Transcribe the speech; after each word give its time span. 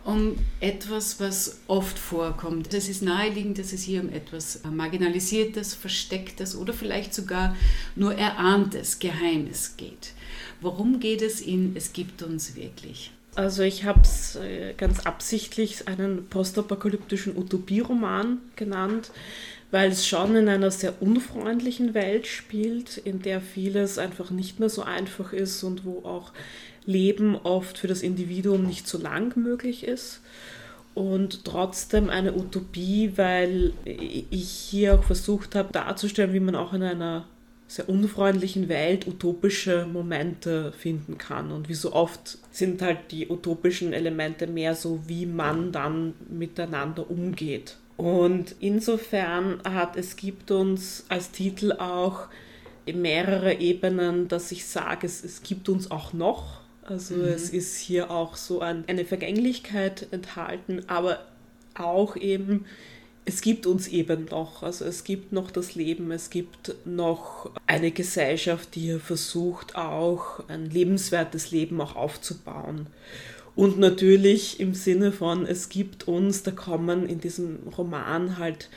um 0.05 0.37
etwas, 0.61 1.19
was 1.19 1.61
oft 1.67 1.99
vorkommt. 1.99 2.73
Es 2.73 2.89
ist 2.89 3.03
naheliegend, 3.03 3.59
dass 3.59 3.73
es 3.73 3.83
hier 3.83 4.03
um 4.03 4.09
etwas 4.09 4.61
Marginalisiertes, 4.65 5.75
Verstecktes 5.75 6.55
oder 6.55 6.73
vielleicht 6.73 7.13
sogar 7.13 7.57
nur 7.97 8.15
Erahntes, 8.15 9.01
Geheimes 9.01 9.77
geht. 9.77 10.13
Worum 10.61 11.01
geht 11.01 11.23
es 11.23 11.41
in 11.41 11.75
Es 11.75 11.93
gibt 11.93 12.23
uns 12.23 12.55
wirklich? 12.55 13.11
Also 13.37 13.63
ich 13.63 13.85
habe 13.85 14.01
es 14.01 14.37
äh, 14.37 14.73
ganz 14.79 15.01
absichtlich 15.01 15.87
einen 15.89 16.27
postapokalyptischen 16.27 17.37
Utopieroman 17.37 18.39
genannt, 18.57 19.11
weil 19.71 19.91
es 19.91 20.07
schon 20.07 20.35
in 20.37 20.49
einer 20.49 20.71
sehr 20.71 21.03
unfreundlichen 21.03 21.93
Welt 21.93 22.27
spielt, 22.27 22.97
in 22.97 23.21
der 23.21 23.43
vieles 23.43 23.99
einfach 23.99 24.31
nicht 24.31 24.59
mehr 24.59 24.71
so 24.71 24.83
einfach 24.83 25.35
ist 25.35 25.63
und 25.65 25.85
wo 25.85 25.99
auch 25.99 26.33
Leben 26.87 27.37
oft 27.37 27.77
für 27.77 27.89
das 27.89 28.01
Individuum 28.01 28.67
nicht 28.67 28.89
so 28.89 28.97
lang 28.97 29.37
möglich 29.37 29.85
ist. 29.85 30.23
Und 30.95 31.45
trotzdem 31.45 32.09
eine 32.09 32.35
Utopie, 32.35 33.13
weil 33.17 33.75
ich 33.85 34.49
hier 34.49 34.95
auch 34.95 35.05
versucht 35.05 35.55
habe 35.55 35.71
darzustellen, 35.75 36.33
wie 36.33 36.41
man 36.41 36.55
auch 36.55 36.73
in 36.73 36.83
einer 36.83 37.27
sehr 37.69 37.89
unfreundlichen 37.89 38.69
Welt 38.69 39.07
utopische 39.07 39.87
Momente 39.87 40.73
finden 40.73 41.19
kann. 41.19 41.51
Und 41.51 41.69
wie 41.69 41.75
so 41.75 41.93
oft 41.93 42.39
sind 42.51 42.81
halt 42.81 43.11
die 43.11 43.29
utopischen 43.29 43.93
Elemente 43.93 44.47
mehr 44.47 44.75
so, 44.75 45.01
wie 45.07 45.27
man 45.27 45.73
dann 45.73 46.15
miteinander 46.29 47.11
umgeht. 47.11 47.77
Und 47.97 48.55
insofern 48.61 49.61
hat 49.65 49.97
es 49.97 50.17
gibt 50.17 50.51
uns 50.51 51.07
als 51.09 51.31
Titel 51.31 51.73
auch 51.73 52.29
mehrere 52.87 53.55
Ebenen, 53.55 54.29
dass 54.29 54.53
ich 54.53 54.67
sage, 54.67 55.07
es, 55.07 55.25
es 55.25 55.43
gibt 55.43 55.69
uns 55.69 55.91
auch 55.91 56.13
noch. 56.13 56.61
Also 56.85 57.17
mhm. 57.17 57.25
es 57.25 57.51
ist 57.51 57.79
hier 57.79 58.11
auch 58.11 58.37
so 58.37 58.61
ein, 58.61 58.85
eine 58.87 59.05
Vergänglichkeit 59.05 60.07
enthalten, 60.13 60.83
aber 60.87 61.21
auch 61.75 62.17
eben, 62.17 62.65
es 63.29 63.41
gibt 63.41 63.67
uns 63.67 63.89
eben 63.89 64.27
noch. 64.27 64.63
Also 64.63 64.85
es 64.85 65.03
gibt 65.03 65.33
noch 65.33 65.51
das 65.51 65.75
Leben, 65.75 66.13
es 66.13 66.31
gibt 66.31 66.75
noch 66.87 67.51
eine 67.67 67.91
Gesellschaft, 67.91 68.75
die 68.77 68.99
versucht, 69.01 69.75
auch 69.75 70.49
ein 70.49 70.71
lebenswertes 70.71 71.51
Leben 71.51 71.81
auch 71.81 71.97
aufzubauen. 71.97 72.87
Und 73.57 73.79
natürlich 73.79 74.61
im 74.61 74.75
Sinne 74.75 75.11
von, 75.11 75.45
es 75.45 75.69
gibt 75.69 76.07
uns, 76.07 76.45
da 76.45 76.53
kommen 76.53 77.09
in 77.09 77.21
diesem 77.21 77.59
Roman 77.77 78.39
halt, 78.39 78.71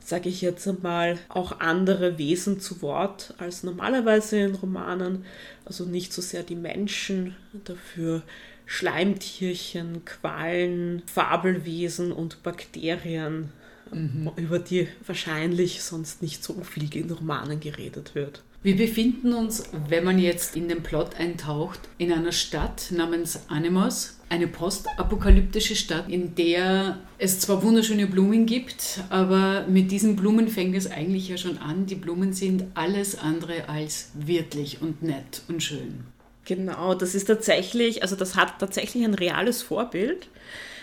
sage 0.00 0.28
ich 0.28 0.40
jetzt 0.40 0.66
einmal, 0.66 1.18
auch 1.28 1.60
andere 1.60 2.18
Wesen 2.18 2.58
zu 2.58 2.82
Wort 2.82 3.34
als 3.38 3.62
normalerweise 3.62 4.38
in 4.38 4.56
Romanen. 4.56 5.24
Also 5.66 5.84
nicht 5.84 6.12
so 6.12 6.20
sehr 6.20 6.42
die 6.42 6.56
Menschen, 6.56 7.36
dafür 7.64 8.22
Schleimtierchen, 8.66 10.04
Quallen, 10.04 11.02
Fabelwesen 11.06 12.10
und 12.10 12.42
Bakterien, 12.42 13.52
mhm. 13.92 14.30
über 14.36 14.58
die 14.58 14.88
wahrscheinlich 15.06 15.82
sonst 15.82 16.22
nicht 16.22 16.42
so 16.42 16.54
viel 16.62 16.94
in 16.94 17.10
Romanen 17.10 17.60
geredet 17.60 18.14
wird. 18.14 18.42
Wir 18.64 18.76
befinden 18.78 19.34
uns, 19.34 19.64
wenn 19.90 20.04
man 20.04 20.18
jetzt 20.18 20.56
in 20.56 20.68
den 20.68 20.82
Plot 20.82 21.16
eintaucht, 21.16 21.80
in 21.98 22.10
einer 22.10 22.32
Stadt 22.32 22.90
namens 22.92 23.40
Animos, 23.48 24.18
eine 24.30 24.46
postapokalyptische 24.46 25.76
Stadt, 25.76 26.08
in 26.08 26.34
der 26.34 26.98
es 27.18 27.40
zwar 27.40 27.62
wunderschöne 27.62 28.06
Blumen 28.06 28.46
gibt, 28.46 29.00
aber 29.10 29.66
mit 29.68 29.90
diesen 29.90 30.16
Blumen 30.16 30.48
fängt 30.48 30.74
es 30.76 30.90
eigentlich 30.90 31.28
ja 31.28 31.36
schon 31.36 31.58
an. 31.58 31.84
Die 31.84 31.94
Blumen 31.94 32.32
sind 32.32 32.64
alles 32.72 33.18
andere 33.18 33.68
als 33.68 34.12
wirtlich 34.14 34.80
und 34.80 35.02
nett 35.02 35.42
und 35.48 35.62
schön. 35.62 36.04
Genau, 36.46 36.94
das 36.94 37.14
ist 37.14 37.26
tatsächlich, 37.26 38.02
also 38.02 38.16
das 38.16 38.34
hat 38.34 38.58
tatsächlich 38.58 39.04
ein 39.04 39.14
reales 39.14 39.62
Vorbild. 39.62 40.28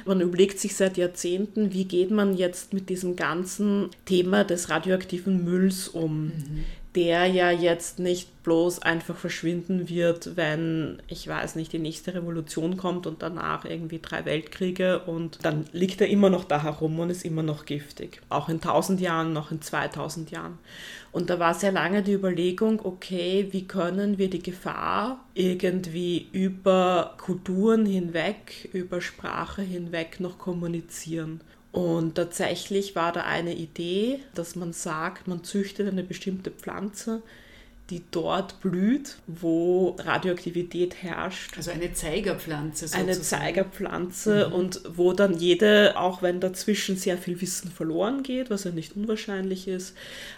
Man 0.06 0.22
überlegt 0.22 0.60
sich 0.60 0.76
seit 0.76 0.98
Jahrzehnten, 0.98 1.74
wie 1.74 1.86
geht 1.86 2.12
man 2.12 2.36
jetzt 2.36 2.74
mit 2.74 2.90
diesem 2.90 3.16
ganzen 3.16 3.90
Thema 4.06 4.44
des 4.44 4.70
radioaktiven 4.70 5.44
Mülls 5.44 5.88
um. 5.88 6.26
Mhm 6.26 6.66
der 6.96 7.26
ja 7.26 7.52
jetzt 7.52 8.00
nicht 8.00 8.44
bloß 8.44 8.82
einfach 8.82 9.16
verschwinden 9.16 9.88
wird, 9.88 10.36
wenn, 10.36 11.02
ich 11.08 11.28
weiß 11.28 11.56
nicht, 11.56 11.72
die 11.72 11.80
nächste 11.80 12.14
Revolution 12.14 12.76
kommt 12.76 13.08
und 13.08 13.22
danach 13.22 13.64
irgendwie 13.66 14.00
drei 14.00 14.26
Weltkriege 14.26 15.00
und 15.04 15.40
dann 15.44 15.66
liegt 15.72 16.02
er 16.02 16.08
immer 16.08 16.30
noch 16.30 16.44
da 16.44 16.64
herum 16.64 17.00
und 17.00 17.10
ist 17.10 17.24
immer 17.24 17.44
noch 17.44 17.66
giftig. 17.66 18.22
Auch 18.30 18.50
in 18.50 18.56
1000 18.56 19.00
Jahren, 19.00 19.32
noch 19.32 19.52
in 19.52 19.62
2000 19.62 20.32
Jahren. 20.32 20.58
Und 21.14 21.30
da 21.30 21.40
war 21.40 21.54
sehr 21.54 21.72
lange 21.72 22.04
die 22.04 22.14
Überlegung, 22.14 22.84
okay, 22.84 23.48
wie 23.52 23.68
können 23.68 24.18
wir 24.18 24.30
die 24.30 24.42
Gefahr 24.44 25.24
irgendwie 25.34 26.28
über 26.32 27.16
Kulturen 27.18 27.86
hinweg, 27.86 28.70
über 28.74 29.02
Sprache 29.02 29.62
hinweg 29.62 30.20
noch 30.20 30.38
kommunizieren. 30.38 31.42
Und 31.72 32.16
tatsächlich 32.16 32.96
war 32.96 33.14
da 33.14 33.22
eine 33.22 33.56
Idee, 33.56 34.20
dass 34.36 34.56
man 34.56 34.74
sagt, 34.74 35.28
man 35.28 35.44
züchtet 35.44 35.88
eine 35.88 36.04
bestimmte 36.04 36.52
Pflanze, 36.52 37.22
die 37.90 38.04
dort 38.12 38.62
blüht, 38.62 39.18
wo 39.28 39.98
Radioaktivität 40.00 41.04
herrscht. 41.04 41.58
Also 41.58 41.72
eine 41.72 41.94
Zeigerpflanze 41.94 42.88
sozusagen. 42.88 43.10
Eine 43.10 43.22
Zeigerpflanze 43.22 44.48
mhm. 44.48 44.54
und 44.54 44.82
wo 44.96 45.14
dann 45.14 45.38
jede, 45.38 45.98
auch 45.98 46.22
wenn 46.22 46.40
dazwischen 46.40 46.96
sehr 46.96 47.18
viel 47.18 47.40
Wissen 47.42 47.70
verloren 47.70 48.24
geht, 48.24 48.50
was 48.50 48.64
ja 48.64 48.72
nicht 48.72 48.96
unwahrscheinlich 48.96 49.68
ist, 49.68 49.96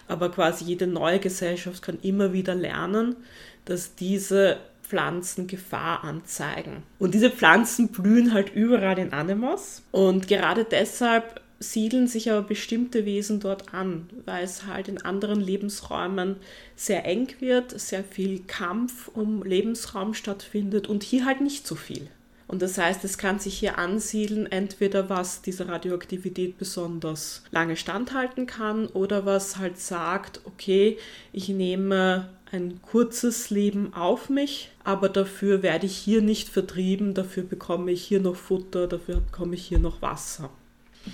aber 0.08 0.30
quasi 0.30 0.64
jede 0.64 0.88
neue 0.88 1.20
Gesellschaft 1.20 1.82
kann 1.82 1.98
immer 2.02 2.32
wieder 2.32 2.56
lernen, 2.56 3.16
dass 3.64 3.94
diese 3.94 4.58
Pflanzen 4.86 5.46
Gefahr 5.46 6.04
anzeigen. 6.04 6.82
Und 6.98 7.14
diese 7.14 7.30
Pflanzen 7.30 7.88
blühen 7.88 8.32
halt 8.32 8.54
überall 8.54 8.98
in 8.98 9.12
Anemos. 9.12 9.82
Und 9.90 10.28
gerade 10.28 10.64
deshalb 10.64 11.40
siedeln 11.58 12.06
sich 12.06 12.30
aber 12.30 12.42
bestimmte 12.42 13.04
Wesen 13.06 13.40
dort 13.40 13.72
an, 13.72 14.08
weil 14.26 14.44
es 14.44 14.66
halt 14.66 14.88
in 14.88 15.00
anderen 15.00 15.40
Lebensräumen 15.40 16.36
sehr 16.76 17.06
eng 17.06 17.28
wird, 17.40 17.78
sehr 17.80 18.04
viel 18.04 18.40
Kampf 18.46 19.08
um 19.08 19.42
Lebensraum 19.42 20.14
stattfindet 20.14 20.88
und 20.88 21.02
hier 21.02 21.24
halt 21.24 21.40
nicht 21.40 21.66
so 21.66 21.74
viel. 21.74 22.08
Und 22.46 22.60
das 22.60 22.76
heißt, 22.76 23.02
es 23.04 23.16
kann 23.16 23.38
sich 23.38 23.58
hier 23.58 23.78
ansiedeln, 23.78 24.46
entweder 24.46 25.08
was 25.08 25.40
diese 25.40 25.66
Radioaktivität 25.66 26.58
besonders 26.58 27.42
lange 27.50 27.76
standhalten 27.76 28.46
kann 28.46 28.86
oder 28.88 29.24
was 29.24 29.56
halt 29.56 29.78
sagt, 29.78 30.42
okay, 30.44 30.98
ich 31.32 31.48
nehme 31.48 32.28
ein 32.54 32.80
kurzes 32.82 33.50
Leben 33.50 33.92
auf 33.94 34.28
mich, 34.28 34.70
aber 34.84 35.08
dafür 35.08 35.62
werde 35.62 35.86
ich 35.86 35.96
hier 35.96 36.22
nicht 36.22 36.48
vertrieben, 36.48 37.12
dafür 37.12 37.42
bekomme 37.42 37.90
ich 37.90 38.04
hier 38.04 38.20
noch 38.20 38.36
Futter, 38.36 38.86
dafür 38.86 39.16
bekomme 39.16 39.56
ich 39.56 39.66
hier 39.66 39.80
noch 39.80 40.00
Wasser. 40.00 40.50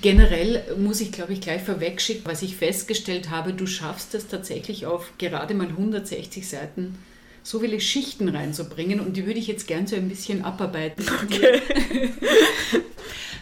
Generell 0.02 0.62
muss 0.78 1.00
ich, 1.00 1.10
glaube 1.10 1.32
ich, 1.32 1.40
gleich 1.40 1.62
vorwegschicken, 1.62 2.24
was 2.24 2.42
ich 2.42 2.56
festgestellt 2.56 3.30
habe, 3.30 3.52
du 3.52 3.66
schaffst 3.66 4.14
es 4.14 4.28
tatsächlich 4.28 4.86
auf 4.86 5.12
gerade 5.18 5.54
mal 5.54 5.66
160 5.66 6.48
Seiten 6.48 6.96
so 7.42 7.58
viele 7.60 7.80
Schichten 7.80 8.28
reinzubringen 8.28 9.00
und 9.00 9.16
die 9.16 9.26
würde 9.26 9.38
ich 9.38 9.46
jetzt 9.46 9.66
gern 9.66 9.86
so 9.86 9.96
ein 9.96 10.08
bisschen 10.08 10.44
abarbeiten. 10.44 11.06
Okay. 11.24 11.62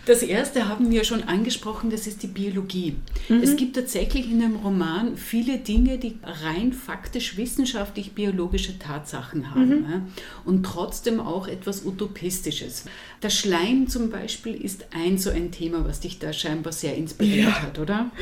Das 0.09 0.23
erste 0.23 0.71
haben 0.71 0.91
wir 0.91 1.05
schon 1.05 1.25
angesprochen, 1.25 1.91
das 1.91 2.07
ist 2.07 2.23
die 2.23 2.29
Biologie. 2.29 2.97
Mhm. 3.29 3.43
Es 3.43 3.57
gibt 3.57 3.77
tatsächlich 3.77 4.31
in 4.31 4.41
dem 4.41 4.57
Roman 4.57 5.19
viele 5.19 5.59
Dinge, 5.59 5.99
die 5.99 6.17
rein 6.23 6.73
faktisch 6.73 7.37
wissenschaftlich 7.37 8.13
biologische 8.13 8.79
Tatsachen 8.79 9.55
haben 9.55 9.69
mhm. 9.69 10.07
und 10.47 10.63
trotzdem 10.63 11.21
auch 11.21 11.47
etwas 11.47 11.85
Utopistisches. 11.85 12.87
Der 13.23 13.31
Schleim 13.31 13.89
zum 13.89 14.11
Beispiel 14.11 14.55
ist 14.55 14.87
ein 14.93 15.19
so 15.19 15.31
ein 15.31 15.51
Thema, 15.51 15.85
was 15.85 15.99
dich 15.99 16.21
da 16.21 16.33
scheinbar 16.33 16.73
sehr 16.73 16.95
inspiriert 16.95 17.49
ja. 17.49 17.63
hat, 17.63 17.79
oder? 17.81 18.13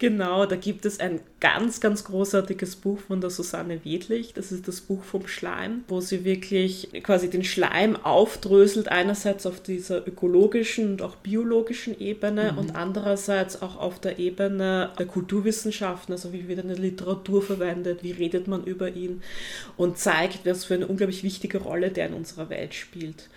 Genau, 0.00 0.44
da 0.44 0.56
gibt 0.56 0.84
es 0.86 0.98
ein 0.98 1.20
ganz, 1.38 1.80
ganz 1.80 2.02
großartiges 2.02 2.76
Buch 2.76 2.98
von 2.98 3.20
der 3.20 3.30
Susanne 3.30 3.84
Wedlich. 3.84 4.34
Das 4.34 4.50
ist 4.50 4.66
das 4.66 4.80
Buch 4.80 5.04
vom 5.04 5.28
Schleim, 5.28 5.84
wo 5.86 6.00
sie 6.00 6.24
wirklich 6.24 6.88
quasi 7.04 7.30
den 7.30 7.44
Schleim 7.44 7.94
aufdröselt, 7.94 8.88
einerseits 8.88 9.46
auf 9.46 9.62
dieser 9.62 10.06
ökologischen 10.06 10.92
und 10.92 11.02
auch 11.02 11.14
biologischen 11.14 11.98
Ebene 12.00 12.50
mhm. 12.50 12.58
und 12.58 12.74
andererseits 12.74 13.62
auch 13.62 13.78
auf 13.78 14.00
der 14.00 14.18
Ebene 14.18 14.90
der 14.98 15.06
Kulturwissenschaften, 15.06 16.12
also 16.12 16.32
wie 16.32 16.48
wird 16.48 16.58
eine 16.58 16.74
Literatur 16.74 17.40
verwendet, 17.40 18.02
wie 18.02 18.12
redet 18.12 18.48
man 18.48 18.64
über 18.64 18.90
ihn 18.90 19.22
und 19.76 19.96
zeigt, 19.96 20.44
was 20.44 20.64
für 20.64 20.74
eine 20.74 20.88
unglaublich 20.88 21.22
wichtige 21.22 21.58
Rolle 21.58 21.90
der 21.90 22.08
in 22.08 22.14
unserer 22.14 22.50
Welt 22.50 22.74
spielt. 22.74 23.28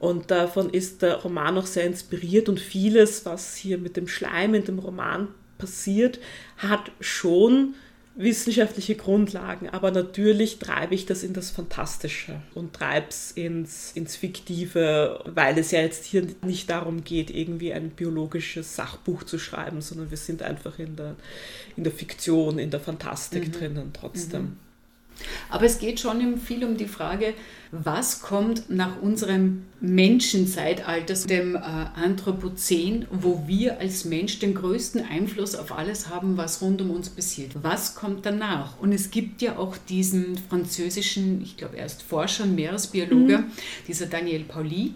Und 0.00 0.30
davon 0.30 0.70
ist 0.70 1.02
der 1.02 1.16
Roman 1.16 1.58
auch 1.58 1.66
sehr 1.66 1.84
inspiriert 1.84 2.48
und 2.48 2.58
vieles, 2.58 3.26
was 3.26 3.54
hier 3.54 3.78
mit 3.78 3.96
dem 3.96 4.08
Schleim 4.08 4.54
in 4.54 4.64
dem 4.64 4.78
Roman 4.78 5.28
passiert, 5.58 6.18
hat 6.56 6.90
schon 7.00 7.74
wissenschaftliche 8.16 8.96
Grundlagen, 8.96 9.68
aber 9.68 9.90
natürlich 9.90 10.58
treibe 10.58 10.94
ich 10.94 11.06
das 11.06 11.22
in 11.22 11.32
das 11.32 11.50
Fantastische 11.50 12.42
und 12.54 12.72
treibe 12.72 13.06
es 13.08 13.30
ins, 13.32 13.92
ins 13.92 14.16
Fiktive, 14.16 15.22
weil 15.26 15.56
es 15.58 15.70
ja 15.70 15.80
jetzt 15.80 16.04
hier 16.04 16.26
nicht 16.44 16.68
darum 16.70 17.04
geht, 17.04 17.30
irgendwie 17.30 17.72
ein 17.72 17.90
biologisches 17.90 18.74
Sachbuch 18.74 19.22
zu 19.22 19.38
schreiben, 19.38 19.80
sondern 19.80 20.10
wir 20.10 20.18
sind 20.18 20.42
einfach 20.42 20.78
in 20.78 20.96
der, 20.96 21.16
in 21.76 21.84
der 21.84 21.92
Fiktion, 21.92 22.58
in 22.58 22.70
der 22.70 22.80
Fantastik 22.80 23.48
mhm. 23.48 23.52
drinnen 23.52 23.90
trotzdem. 23.92 24.42
Mhm. 24.42 24.56
Aber 25.48 25.64
es 25.64 25.78
geht 25.78 26.00
schon 26.00 26.38
viel 26.38 26.64
um 26.64 26.76
die 26.76 26.86
Frage, 26.86 27.34
was 27.72 28.20
kommt 28.20 28.68
nach 28.68 29.00
unserem 29.00 29.62
Menschenzeitalter, 29.80 31.14
dem 31.26 31.54
äh, 31.54 31.58
Anthropozän, 31.58 33.06
wo 33.10 33.44
wir 33.46 33.78
als 33.78 34.04
Mensch 34.04 34.40
den 34.40 34.54
größten 34.54 35.04
Einfluss 35.04 35.54
auf 35.54 35.72
alles 35.72 36.08
haben, 36.08 36.36
was 36.36 36.62
rund 36.62 36.82
um 36.82 36.90
uns 36.90 37.10
passiert. 37.10 37.52
Was 37.62 37.94
kommt 37.94 38.26
danach? 38.26 38.78
Und 38.80 38.92
es 38.92 39.10
gibt 39.10 39.40
ja 39.40 39.56
auch 39.56 39.76
diesen 39.76 40.36
französischen, 40.48 41.42
ich 41.42 41.56
glaube, 41.56 41.76
er 41.76 41.86
ist 41.86 42.02
Forscher 42.02 42.44
und 42.44 42.56
Meeresbiologe, 42.56 43.38
mhm. 43.38 43.44
dieser 43.86 44.06
Daniel 44.06 44.44
Pauli, 44.44 44.94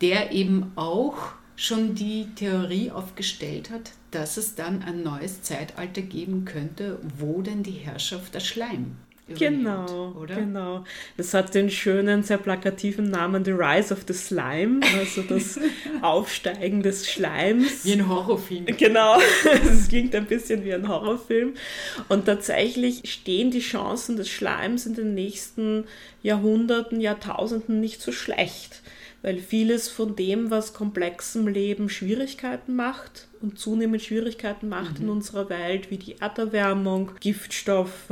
der 0.00 0.32
eben 0.32 0.72
auch 0.76 1.16
schon 1.56 1.94
die 1.94 2.26
Theorie 2.34 2.90
aufgestellt 2.90 3.70
hat, 3.70 3.92
dass 4.10 4.36
es 4.36 4.54
dann 4.54 4.82
ein 4.82 5.02
neues 5.02 5.42
Zeitalter 5.42 6.02
geben 6.02 6.44
könnte, 6.44 6.98
wo 7.18 7.42
denn 7.42 7.62
die 7.62 7.72
Herrschaft 7.72 8.34
der 8.34 8.40
Schleim 8.40 8.96
Genau, 9.38 10.12
oder? 10.12 10.34
genau. 10.36 10.84
Das 11.16 11.34
hat 11.34 11.54
den 11.54 11.70
schönen, 11.70 12.22
sehr 12.22 12.38
plakativen 12.38 13.10
Namen 13.10 13.44
The 13.44 13.52
Rise 13.52 13.92
of 13.92 14.04
the 14.06 14.14
Slime, 14.14 14.80
also 14.98 15.22
das 15.22 15.58
Aufsteigen 16.02 16.82
des 16.82 17.10
Schleims. 17.10 17.84
Wie 17.84 17.92
ein 17.92 18.08
Horrorfilm. 18.08 18.66
Genau, 18.66 19.18
es 19.70 19.88
klingt 19.88 20.14
ein 20.14 20.26
bisschen 20.26 20.64
wie 20.64 20.72
ein 20.72 20.88
Horrorfilm. 20.88 21.54
Und 22.08 22.26
tatsächlich 22.26 23.10
stehen 23.10 23.50
die 23.50 23.60
Chancen 23.60 24.16
des 24.16 24.28
Schleims 24.28 24.86
in 24.86 24.94
den 24.94 25.14
nächsten 25.14 25.84
Jahrhunderten, 26.22 27.00
Jahrtausenden 27.00 27.80
nicht 27.80 28.00
so 28.00 28.12
schlecht 28.12 28.82
weil 29.24 29.38
vieles 29.38 29.88
von 29.88 30.16
dem, 30.16 30.50
was 30.50 30.74
komplexem 30.74 31.46
Leben 31.46 31.88
Schwierigkeiten 31.88 32.74
macht 32.74 33.28
und 33.42 33.58
zunehmend 33.58 34.02
Schwierigkeiten 34.02 34.68
macht 34.68 34.98
mhm. 34.98 35.04
in 35.04 35.10
unserer 35.10 35.48
Welt, 35.48 35.90
wie 35.90 35.98
die 35.98 36.20
Erderwärmung, 36.20 37.10
Giftstoffe 37.20 38.10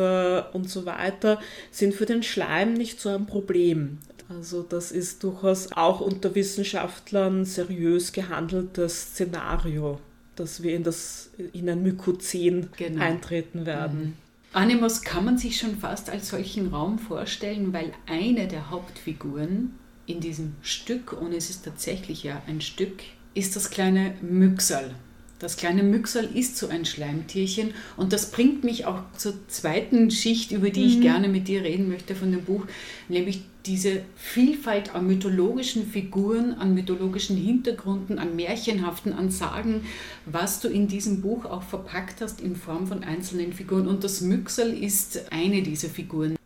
und 0.52 0.68
so 0.68 0.86
weiter, 0.86 1.40
sind 1.70 1.94
für 1.94 2.06
den 2.06 2.22
Schleim 2.22 2.74
nicht 2.74 3.00
so 3.00 3.10
ein 3.10 3.26
Problem. 3.26 3.98
Also 4.28 4.62
das 4.62 4.92
ist 4.92 5.24
durchaus 5.24 5.72
auch 5.72 6.00
unter 6.00 6.34
Wissenschaftlern 6.34 7.44
seriös 7.44 8.12
gehandeltes 8.12 9.02
Szenario, 9.02 9.98
dass 10.36 10.62
wir 10.62 10.76
in, 10.76 10.84
das, 10.84 11.30
in 11.52 11.68
ein 11.68 11.82
Mykozän 11.82 12.68
genau. 12.76 13.02
eintreten 13.02 13.66
werden. 13.66 14.00
Mhm. 14.00 14.12
Animus 14.52 15.02
kann 15.02 15.24
man 15.24 15.38
sich 15.38 15.58
schon 15.58 15.76
fast 15.76 16.10
als 16.10 16.28
solchen 16.28 16.68
Raum 16.68 16.98
vorstellen, 16.98 17.72
weil 17.72 17.92
eine 18.06 18.48
der 18.48 18.70
Hauptfiguren 18.70 19.74
in 20.06 20.20
diesem 20.20 20.54
Stück, 20.62 21.12
und 21.12 21.32
es 21.32 21.50
ist 21.50 21.64
tatsächlich 21.64 22.24
ja 22.24 22.42
ein 22.48 22.60
Stück, 22.60 23.02
ist 23.34 23.54
das 23.54 23.70
kleine 23.70 24.14
Müxal. 24.22 24.94
Das 25.40 25.56
kleine 25.56 25.82
Müxal 25.82 26.28
ist 26.34 26.58
so 26.58 26.68
ein 26.68 26.84
Schleimtierchen 26.84 27.72
und 27.96 28.12
das 28.12 28.30
bringt 28.30 28.62
mich 28.62 28.84
auch 28.84 29.00
zur 29.16 29.34
zweiten 29.48 30.10
Schicht, 30.10 30.52
über 30.52 30.68
die 30.70 30.82
mhm. 30.82 30.86
ich 30.86 31.00
gerne 31.00 31.28
mit 31.28 31.48
dir 31.48 31.62
reden 31.62 31.88
möchte 31.88 32.14
von 32.14 32.30
dem 32.30 32.44
Buch, 32.44 32.66
nämlich 33.08 33.40
diese 33.66 34.02
Vielfalt 34.16 34.94
an 34.94 35.06
mythologischen 35.06 35.86
Figuren, 35.86 36.54
an 36.54 36.74
mythologischen 36.74 37.36
Hintergründen, 37.36 38.18
an 38.18 38.36
Märchenhaften, 38.36 39.12
an 39.12 39.30
Sagen, 39.30 39.82
was 40.26 40.60
du 40.60 40.68
in 40.68 40.88
diesem 40.88 41.20
Buch 41.20 41.44
auch 41.44 41.62
verpackt 41.62 42.20
hast 42.20 42.40
in 42.40 42.56
Form 42.56 42.86
von 42.86 43.04
einzelnen 43.04 43.52
Figuren. 43.52 43.86
Und 43.86 44.04
das 44.04 44.20
Müxel 44.20 44.72
ist 44.72 45.30
eine 45.30 45.62
dieser 45.62 45.88
Figuren. 45.88 46.36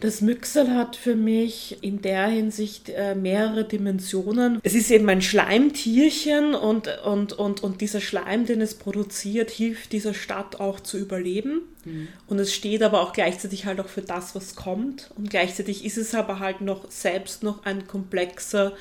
Das 0.00 0.20
Müxel 0.20 0.74
hat 0.74 0.94
für 0.94 1.16
mich 1.16 1.78
in 1.80 2.02
der 2.02 2.26
Hinsicht 2.26 2.90
äh, 2.90 3.14
mehrere 3.14 3.64
Dimensionen. 3.64 4.60
Es 4.62 4.74
ist 4.74 4.90
eben 4.90 5.08
ein 5.08 5.22
Schleimtierchen 5.22 6.54
und, 6.54 6.88
und, 7.04 7.32
und, 7.32 7.62
und 7.62 7.80
dieser 7.80 8.00
Schleim, 8.00 8.44
den 8.44 8.60
es 8.60 8.74
produziert, 8.74 9.50
hilft 9.50 9.92
dieser 9.92 10.12
Stadt 10.12 10.60
auch 10.60 10.80
zu 10.80 10.98
überleben. 10.98 11.62
Mhm. 11.86 12.08
Und 12.26 12.38
es 12.38 12.52
steht 12.52 12.82
aber 12.82 13.00
auch 13.00 13.12
gleichzeitig 13.12 13.64
halt 13.64 13.80
auch 13.80 13.88
für 13.88 14.02
das, 14.02 14.34
was 14.34 14.56
kommt. 14.56 15.10
Und 15.16 15.30
gleichzeitig 15.30 15.84
ist 15.84 15.96
es 15.96 16.14
aber 16.14 16.38
halt 16.40 16.60
noch 16.60 16.90
selbst 16.90 17.42
noch 17.42 17.64
ein 17.64 17.86
komplexer 17.86 18.72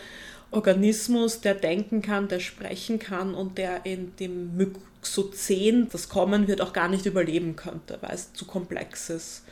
Organismus, 0.51 1.41
der 1.41 1.55
denken 1.55 2.01
kann, 2.01 2.27
der 2.27 2.39
sprechen 2.39 2.99
kann 2.99 3.33
und 3.33 3.57
der 3.57 3.85
in 3.85 4.15
dem 4.17 4.55
Myxozen, 4.57 5.89
das 5.91 6.09
kommen 6.09 6.47
wird, 6.47 6.61
auch 6.61 6.73
gar 6.73 6.87
nicht 6.87 7.05
überleben 7.05 7.55
könnte, 7.55 7.97
weil 8.01 8.15
es 8.15 8.33
zu 8.33 8.45
komplex 8.45 9.09
ist. 9.09 9.43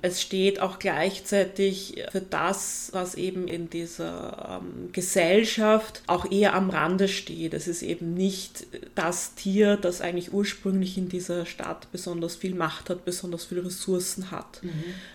Es 0.00 0.22
steht 0.22 0.60
auch 0.60 0.78
gleichzeitig 0.78 2.04
für 2.12 2.20
das, 2.20 2.90
was 2.92 3.16
eben 3.16 3.48
in 3.48 3.68
dieser 3.68 4.60
ähm, 4.62 4.92
Gesellschaft 4.92 6.02
auch 6.06 6.30
eher 6.30 6.54
am 6.54 6.70
Rande 6.70 7.08
steht. 7.08 7.52
Es 7.52 7.66
ist 7.66 7.82
eben 7.82 8.14
nicht 8.14 8.66
das 8.94 9.34
Tier, 9.34 9.76
das 9.76 10.00
eigentlich 10.00 10.32
ursprünglich 10.32 10.96
in 10.98 11.08
dieser 11.08 11.46
Stadt 11.46 11.90
besonders 11.90 12.36
viel 12.36 12.54
Macht 12.54 12.90
hat, 12.90 13.04
besonders 13.04 13.46
viele 13.46 13.64
Ressourcen 13.64 14.30
hat. 14.30 14.62
Mhm. 14.62 14.70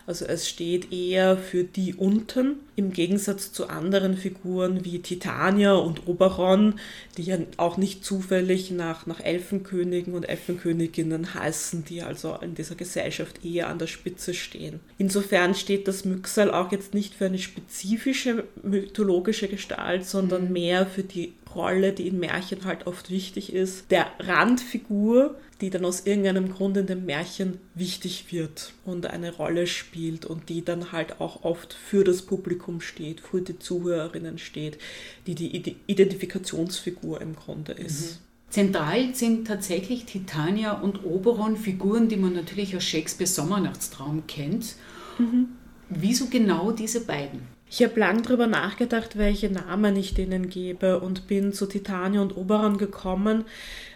Also 0.06 0.26
es 0.26 0.50
steht 0.50 0.92
eher 0.92 1.38
für 1.38 1.64
die 1.64 1.94
unten, 1.94 2.58
im 2.76 2.92
Gegensatz 2.92 3.54
zu 3.54 3.70
anderen 3.70 4.18
Figuren 4.18 4.84
wie 4.84 5.00
Titania 5.00 5.74
und 5.74 6.08
Oberon, 6.08 6.80
die 7.18 7.24
ja 7.24 7.38
auch 7.56 7.78
nicht 7.78 8.04
zufällig 8.04 8.72
nach, 8.72 9.06
nach 9.06 9.22
Elfenkönigen 9.22 10.14
und 10.14 10.28
Elfenköniginnen 10.28 11.36
heißen, 11.36 11.86
die 11.86 12.02
also 12.02 12.36
in 12.42 12.56
dieser 12.56 12.76
Gesellschaft 12.76 13.46
eher 13.46 13.70
an 13.70 13.80
der 13.80 13.88
Spitze 13.88 14.34
stehen 14.34 14.73
sehen. 14.74 14.80
Insofern 14.98 15.56
steht 15.56 15.88
das 15.88 16.06
Myxal 16.06 16.52
auch 16.52 16.72
jetzt 16.72 16.94
nicht 16.94 17.16
für 17.16 17.26
eine 17.26 17.40
spezifische 17.40 18.46
mythologische 18.62 19.48
Gestalt, 19.48 20.06
sondern 20.06 20.48
mhm. 20.48 20.54
mehr 20.54 20.86
für 20.86 21.04
die 21.04 21.34
Rolle, 21.56 21.94
die 21.94 22.08
in 22.08 22.20
Märchen 22.20 22.66
halt 22.66 22.88
oft 22.88 23.10
wichtig 23.12 23.54
ist, 23.54 23.92
der 23.92 24.08
Randfigur, 24.20 25.36
die 25.62 25.70
dann 25.70 25.86
aus 25.86 26.06
irgendeinem 26.06 26.52
Grund 26.52 26.78
in 26.78 26.88
dem 26.88 27.06
Märchen 27.06 27.60
wichtig 27.76 28.32
wird 28.32 28.74
und 28.86 29.06
eine 29.06 29.34
Rolle 29.34 29.68
spielt 29.68 30.26
und 30.26 30.50
die 30.50 30.66
dann 30.66 30.92
halt 30.92 31.22
auch 31.22 31.44
oft 31.44 31.74
für 31.74 32.04
das 32.04 32.24
Publikum 32.24 32.82
steht, 32.82 33.22
für 33.22 33.42
die 33.42 33.60
Zuhörerinnen 33.60 34.40
steht, 34.40 34.80
die 35.28 35.36
die 35.36 35.78
Identifikationsfigur 35.86 37.22
im 37.22 37.36
Grunde 37.36 37.74
ist. 37.74 38.20
Mhm. 38.20 38.33
Zentral 38.54 39.16
sind 39.16 39.48
tatsächlich 39.48 40.06
Titania 40.06 40.74
und 40.74 41.04
Oberon 41.04 41.58
Figuren, 41.58 42.08
die 42.08 42.18
man 42.18 42.34
natürlich 42.34 42.78
aus 42.78 42.84
Shakespeares 42.84 43.34
Sommernachtstraum 43.34 44.28
kennt. 44.28 44.76
Mhm. 45.18 45.48
Wieso 45.90 46.28
genau 46.28 46.72
diese 46.72 47.04
beiden? 47.04 47.48
Ich 47.68 47.82
habe 47.82 48.00
lang 48.00 48.22
darüber 48.22 48.46
nachgedacht, 48.46 49.18
welche 49.18 49.50
Namen 49.50 49.96
ich 49.96 50.14
denen 50.14 50.50
gebe 50.50 51.00
und 51.00 51.26
bin 51.26 51.52
zu 51.52 51.66
Titania 51.66 52.22
und 52.22 52.38
Oberon 52.38 52.78
gekommen, 52.78 53.46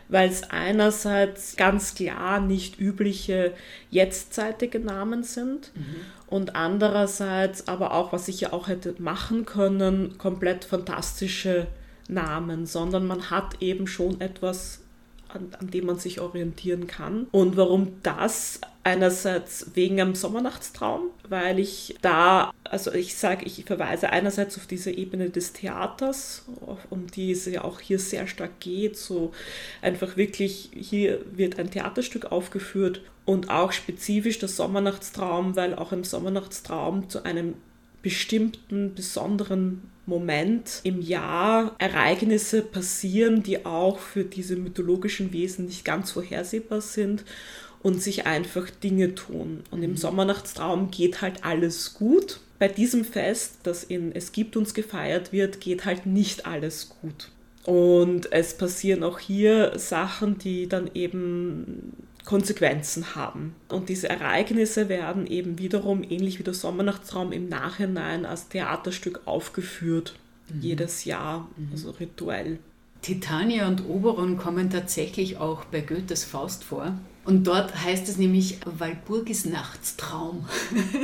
weil 0.10 0.28
es 0.28 0.50
einerseits 0.50 1.56
ganz 1.56 1.94
klar 1.94 2.40
nicht 2.40 2.80
übliche 2.80 3.54
jetztzeitige 3.92 4.80
Namen 4.80 5.22
sind 5.22 5.72
mhm. 5.76 5.98
und 6.26 6.56
andererseits 6.56 7.68
aber 7.68 7.94
auch, 7.94 8.12
was 8.12 8.28
ich 8.28 8.42
ja 8.42 8.54
auch 8.54 8.70
hätte 8.70 8.96
machen 8.98 9.46
können, 9.46 10.18
komplett 10.18 10.66
fantastische 10.66 11.54
Namen, 11.54 11.68
sondern 12.66 13.08
man 13.08 13.30
hat 13.30 13.62
eben 13.62 13.88
schon 13.88 14.22
etwas, 14.22 14.80
an, 15.30 15.50
an 15.60 15.70
dem 15.70 15.86
man 15.86 16.00
sich 16.00 16.20
orientieren 16.22 16.88
kann. 16.88 17.28
Und 17.32 17.58
warum 17.58 18.02
das? 18.04 18.62
Einerseits 18.84 19.72
wegen 19.74 20.00
einem 20.00 20.16
Sommernachtstraum, 20.16 21.10
weil 21.28 21.60
ich 21.60 21.96
da, 22.02 22.54
also 22.64 22.94
ich 22.94 23.18
sage, 23.18 23.46
ich 23.46 23.66
verweise 23.66 24.12
einerseits 24.12 24.58
auf 24.58 24.66
diese 24.66 24.92
Ebene 24.92 25.30
des 25.30 25.52
Theaters, 25.52 26.46
um 26.90 27.08
die 27.08 27.32
es 27.32 27.46
ja 27.48 27.66
auch 27.66 27.82
hier 27.82 28.00
sehr 28.00 28.28
stark 28.28 28.62
geht, 28.62 28.96
so 28.96 29.34
einfach 29.82 30.16
wirklich, 30.16 30.70
hier 30.74 31.20
wird 31.34 31.60
ein 31.60 31.70
Theaterstück 31.70 32.32
aufgeführt 32.32 33.02
und 33.26 33.50
auch 33.50 33.74
spezifisch 33.74 34.40
der 34.40 34.48
Sommernachtstraum, 34.48 35.58
weil 35.58 35.76
auch 35.76 35.92
im 35.92 36.06
Sommernachtstraum 36.06 37.10
zu 37.10 37.26
einem 37.26 37.56
bestimmten 38.02 38.96
besonderen 38.96 39.82
Moment 40.08 40.80
im 40.84 41.02
Jahr 41.02 41.76
Ereignisse 41.78 42.62
passieren, 42.62 43.44
die 43.44 43.66
auch 43.66 44.00
für 44.00 44.24
diese 44.24 44.56
mythologischen 44.56 45.34
Wesen 45.34 45.66
nicht 45.66 45.86
ganz 45.86 46.12
vorhersehbar 46.12 46.82
sind 46.82 47.26
und 47.84 48.02
sich 48.02 48.26
einfach 48.26 48.70
Dinge 48.70 49.16
tun. 49.16 49.64
Und 49.70 49.84
im 49.84 49.92
mhm. 49.92 49.98
Sommernachtstraum 49.98 50.92
geht 50.92 51.22
halt 51.22 51.44
alles 51.44 51.94
gut. 51.94 52.40
Bei 52.58 52.68
diesem 52.68 53.06
Fest, 53.06 53.60
das 53.64 53.84
in 53.84 54.14
Es 54.16 54.32
gibt 54.32 54.58
uns 54.58 54.74
gefeiert 54.74 55.32
wird, 55.32 55.60
geht 55.60 55.86
halt 55.86 56.06
nicht 56.06 56.46
alles 56.46 56.90
gut. 56.90 57.30
Und 57.66 58.32
es 58.32 58.58
passieren 58.58 59.04
auch 59.04 59.20
hier 59.20 59.78
Sachen, 59.78 60.38
die 60.38 60.70
dann 60.70 60.90
eben 60.94 62.07
Konsequenzen 62.28 63.16
haben. 63.16 63.56
Und 63.70 63.88
diese 63.88 64.10
Ereignisse 64.10 64.90
werden 64.90 65.28
eben 65.28 65.60
wiederum, 65.60 66.04
ähnlich 66.04 66.40
wie 66.40 66.44
der 66.44 66.54
Sommernachtsraum, 66.54 67.32
im 67.32 67.48
Nachhinein 67.48 68.26
als 68.26 68.50
Theaterstück 68.50 69.22
aufgeführt. 69.24 70.20
Mhm. 70.50 70.62
Jedes 70.62 71.06
Jahr, 71.06 71.48
mhm. 71.56 71.70
also 71.72 71.92
rituell. 71.92 72.60
Titania 73.02 73.66
und 73.70 73.88
Oberon 73.88 74.38
kommen 74.38 74.70
tatsächlich 74.70 75.38
auch 75.38 75.64
bei 75.66 75.80
Goethes 75.80 76.26
Faust 76.26 76.66
vor. 76.66 76.98
Und 77.24 77.48
dort 77.48 77.82
heißt 77.82 78.10
es 78.10 78.18
nämlich 78.18 78.60
Walpurgis 78.66 79.46
Nachtstraum. 79.46 80.46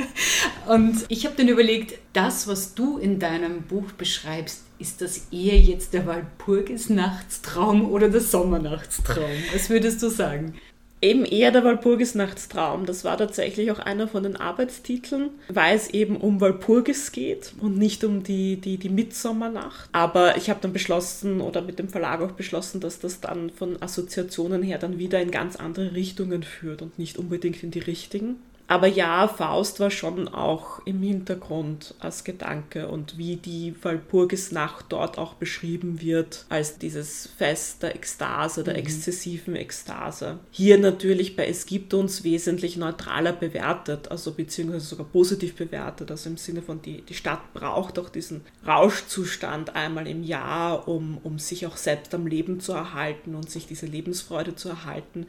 und 0.68 1.06
ich 1.08 1.24
habe 1.24 1.36
dann 1.36 1.48
überlegt, 1.48 1.98
das, 2.12 2.46
was 2.46 2.74
du 2.74 2.98
in 2.98 3.18
deinem 3.18 3.62
Buch 3.62 3.92
beschreibst, 3.92 4.64
ist 4.78 5.00
das 5.00 5.28
eher 5.30 5.58
jetzt 5.58 5.94
der 5.94 6.06
Walpurgis 6.06 6.90
Nachtstraum 6.90 7.90
oder 7.90 8.10
der 8.10 8.20
Sommernachtstraum? 8.20 9.30
Was 9.54 9.70
würdest 9.70 10.02
du 10.02 10.10
sagen? 10.10 10.54
Eben 11.02 11.26
eher 11.26 11.50
der 11.50 11.64
Walpurgis 11.64 12.14
Nachtstraum. 12.14 12.86
Das 12.86 13.04
war 13.04 13.18
tatsächlich 13.18 13.70
auch 13.70 13.78
einer 13.78 14.08
von 14.08 14.22
den 14.22 14.36
Arbeitstiteln, 14.36 15.30
weil 15.48 15.76
es 15.76 15.88
eben 15.90 16.16
um 16.16 16.40
Walpurgis 16.40 17.12
geht 17.12 17.52
und 17.60 17.76
nicht 17.76 18.04
um 18.04 18.22
die, 18.22 18.56
die, 18.56 18.78
die 18.78 18.88
Mitsommernacht. 18.88 19.90
Aber 19.92 20.36
ich 20.38 20.48
habe 20.48 20.60
dann 20.62 20.72
beschlossen 20.72 21.42
oder 21.42 21.60
mit 21.60 21.78
dem 21.78 21.88
Verlag 21.88 22.22
auch 22.22 22.32
beschlossen, 22.32 22.80
dass 22.80 23.00
das 23.00 23.20
dann 23.20 23.50
von 23.50 23.82
Assoziationen 23.82 24.62
her 24.62 24.78
dann 24.78 24.98
wieder 24.98 25.20
in 25.20 25.30
ganz 25.30 25.56
andere 25.56 25.94
Richtungen 25.94 26.42
führt 26.42 26.80
und 26.80 26.98
nicht 26.98 27.18
unbedingt 27.18 27.62
in 27.62 27.70
die 27.70 27.80
richtigen. 27.80 28.36
Aber 28.66 28.86
ja, 28.86 29.28
Faust 29.28 29.78
war 29.78 29.90
schon 29.90 30.26
auch 30.26 30.80
im 30.86 31.02
Hintergrund 31.02 31.94
als 31.98 32.24
Gedanke 32.24 32.88
und 32.88 33.18
wie 33.18 33.36
die 33.36 33.74
Walpurgisnacht 33.82 34.86
dort 34.88 35.18
auch 35.18 35.34
beschrieben 35.34 36.00
wird 36.00 36.46
als 36.48 36.78
dieses 36.78 37.28
Fest 37.36 37.82
der 37.82 37.94
Ekstase, 37.94 38.64
der 38.64 38.74
mhm. 38.74 38.80
exzessiven 38.80 39.54
Ekstase. 39.54 40.38
Hier 40.50 40.78
natürlich 40.78 41.36
bei 41.36 41.46
Es 41.46 41.66
gibt 41.66 41.92
uns 41.92 42.24
wesentlich 42.24 42.78
neutraler 42.78 43.34
bewertet, 43.34 44.10
also 44.10 44.32
beziehungsweise 44.32 44.86
sogar 44.86 45.06
positiv 45.06 45.56
bewertet, 45.56 46.10
also 46.10 46.30
im 46.30 46.38
Sinne 46.38 46.62
von 46.62 46.80
die, 46.80 47.02
die 47.02 47.14
Stadt 47.14 47.52
braucht 47.52 47.98
auch 47.98 48.08
diesen 48.08 48.40
Rauschzustand 48.66 49.76
einmal 49.76 50.06
im 50.06 50.24
Jahr, 50.24 50.88
um, 50.88 51.18
um 51.22 51.38
sich 51.38 51.66
auch 51.66 51.76
selbst 51.76 52.14
am 52.14 52.26
Leben 52.26 52.60
zu 52.60 52.72
erhalten 52.72 53.34
und 53.34 53.50
sich 53.50 53.66
diese 53.66 53.86
Lebensfreude 53.86 54.54
zu 54.54 54.70
erhalten. 54.70 55.26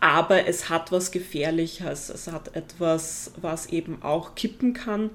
Aber 0.00 0.48
es 0.48 0.68
hat 0.68 0.90
was 0.90 1.12
Gefährliches, 1.12 2.08
es 2.08 2.26
hat 2.26 2.56
etwas 2.56 2.71
etwas, 2.72 3.32
was 3.40 3.66
eben 3.66 4.02
auch 4.02 4.34
kippen 4.34 4.74
kann. 4.74 5.10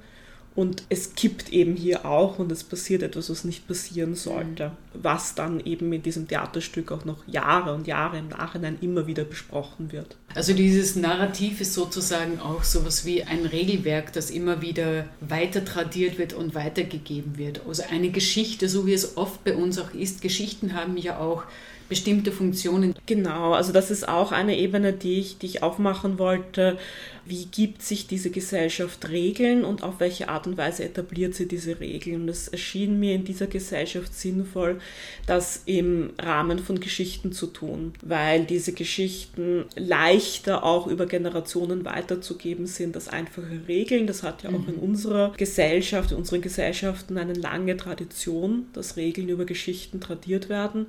Und 0.56 0.86
es 0.90 1.14
kippt 1.14 1.54
eben 1.54 1.76
hier 1.76 2.04
auch 2.04 2.40
und 2.40 2.52
es 2.52 2.64
passiert 2.64 3.04
etwas, 3.04 3.30
was 3.30 3.44
nicht 3.44 3.68
passieren 3.68 4.16
sollte, 4.16 4.70
mhm. 4.70 5.04
was 5.04 5.36
dann 5.36 5.60
eben 5.60 5.94
in 5.94 6.02
diesem 6.02 6.28
Theaterstück 6.28 6.92
auch 6.92 7.06
noch 7.06 7.28
Jahre 7.28 7.76
und 7.76 7.86
Jahre 7.86 8.18
im 8.18 8.30
Nachhinein 8.30 8.80
immer 8.82 9.06
wieder 9.06 9.24
besprochen 9.24 9.92
wird. 9.92 10.18
Also 10.34 10.54
dieses 10.54 10.96
Narrativ 10.96 11.62
ist 11.62 11.76
sozusagen 11.76 12.40
auch 12.40 12.64
sowas 12.64 13.06
wie 13.06 13.22
ein 13.22 13.46
Regelwerk, 13.46 14.14
das 14.14 14.32
immer 14.32 14.64
wieder 14.64 15.06
weiter 15.20 15.64
tradiert 15.64 16.18
wird 16.18 16.34
und 16.34 16.56
weitergegeben 16.56 17.38
wird. 17.38 17.62
Also 17.68 17.84
eine 17.92 18.10
Geschichte, 18.10 18.68
so 18.68 18.88
wie 18.88 18.94
es 18.94 19.16
oft 19.16 19.44
bei 19.44 19.56
uns 19.56 19.78
auch 19.78 19.94
ist, 19.94 20.24
Geschichten 20.24 20.74
haben 20.74 20.98
ja 20.98 21.20
auch 21.20 21.44
bestimmte 21.90 22.32
Funktionen. 22.32 22.96
Genau, 23.06 23.54
also 23.54 23.72
das 23.72 23.92
ist 23.92 24.08
auch 24.08 24.32
eine 24.32 24.58
Ebene, 24.58 24.94
die 24.94 25.20
ich, 25.20 25.38
die 25.38 25.46
ich 25.46 25.64
aufmachen 25.64 26.20
wollte. 26.20 26.78
Wie 27.27 27.46
gibt 27.46 27.81
sich 27.81 28.07
diese 28.07 28.29
Gesellschaft 28.29 29.10
Regeln 29.10 29.65
und 29.65 29.84
auf 29.84 30.00
welche 30.00 30.29
Art 30.29 30.48
und 30.48 30.57
Weise 30.57 30.84
etabliert 30.84 31.36
sie 31.36 31.48
diese 31.48 31.79
Regeln? 31.79 32.22
Und 32.22 32.29
es 32.29 32.48
erschien 32.48 33.00
mir 33.00 33.15
in 33.15 33.25
dieser 33.25 33.48
Gesellschaft 33.48 34.13
sinnvoll, 34.13 34.79
das 35.25 35.63
im 35.65 36.12
Rahmen 36.19 36.60
von 36.60 36.79
Geschichten 36.79 37.31
zu 37.31 37.48
tun, 37.48 37.93
weil 38.01 38.46
diese 38.46 38.72
Geschichten 38.72 39.65
leichter 39.75 40.63
auch 40.63 40.88
über 40.88 41.05
Generationen 41.05 41.84
weiterzugeben 41.86 42.65
sind 42.65 42.96
als 42.96 43.07
einfache 43.07 43.67
Regeln. 43.67 44.07
Das 44.07 44.24
hat 44.24 44.43
ja 44.43 44.50
auch 44.50 44.67
in 44.67 44.75
mhm. 44.75 44.84
unserer 44.84 45.34
Gesellschaft, 45.36 46.12
in 46.12 46.17
unseren 46.17 46.41
Gesellschaften 46.41 47.17
eine 47.17 47.34
lange 47.34 47.75
Tradition, 47.75 48.67
dass 48.74 48.96
Regeln 48.96 49.29
über 49.29 49.46
Geschichten 49.46 50.00
tradiert 50.00 50.50
werden 50.50 50.88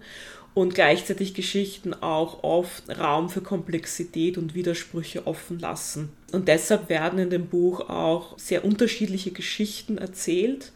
und 0.59 0.75
gleichzeitig 0.75 1.35
Geschichten 1.35 1.95
auch 1.95 2.43
oft 2.43 2.83
Raum 2.99 3.31
für 3.31 3.41
Komplexität 3.41 4.37
und 4.37 4.57
Widersprüche 4.57 5.25
offen 5.25 5.61
lassen. 5.61 6.09
Und 6.33 6.49
deshalb 6.49 6.88
werden 6.88 7.21
in 7.21 7.31
dem 7.31 7.47
Buch 7.47 7.88
auch 7.88 8.37
sehr 8.38 8.65
unterschiedliche 8.65 9.31
Geschichten 9.31 9.99
erzählt, 9.99 10.73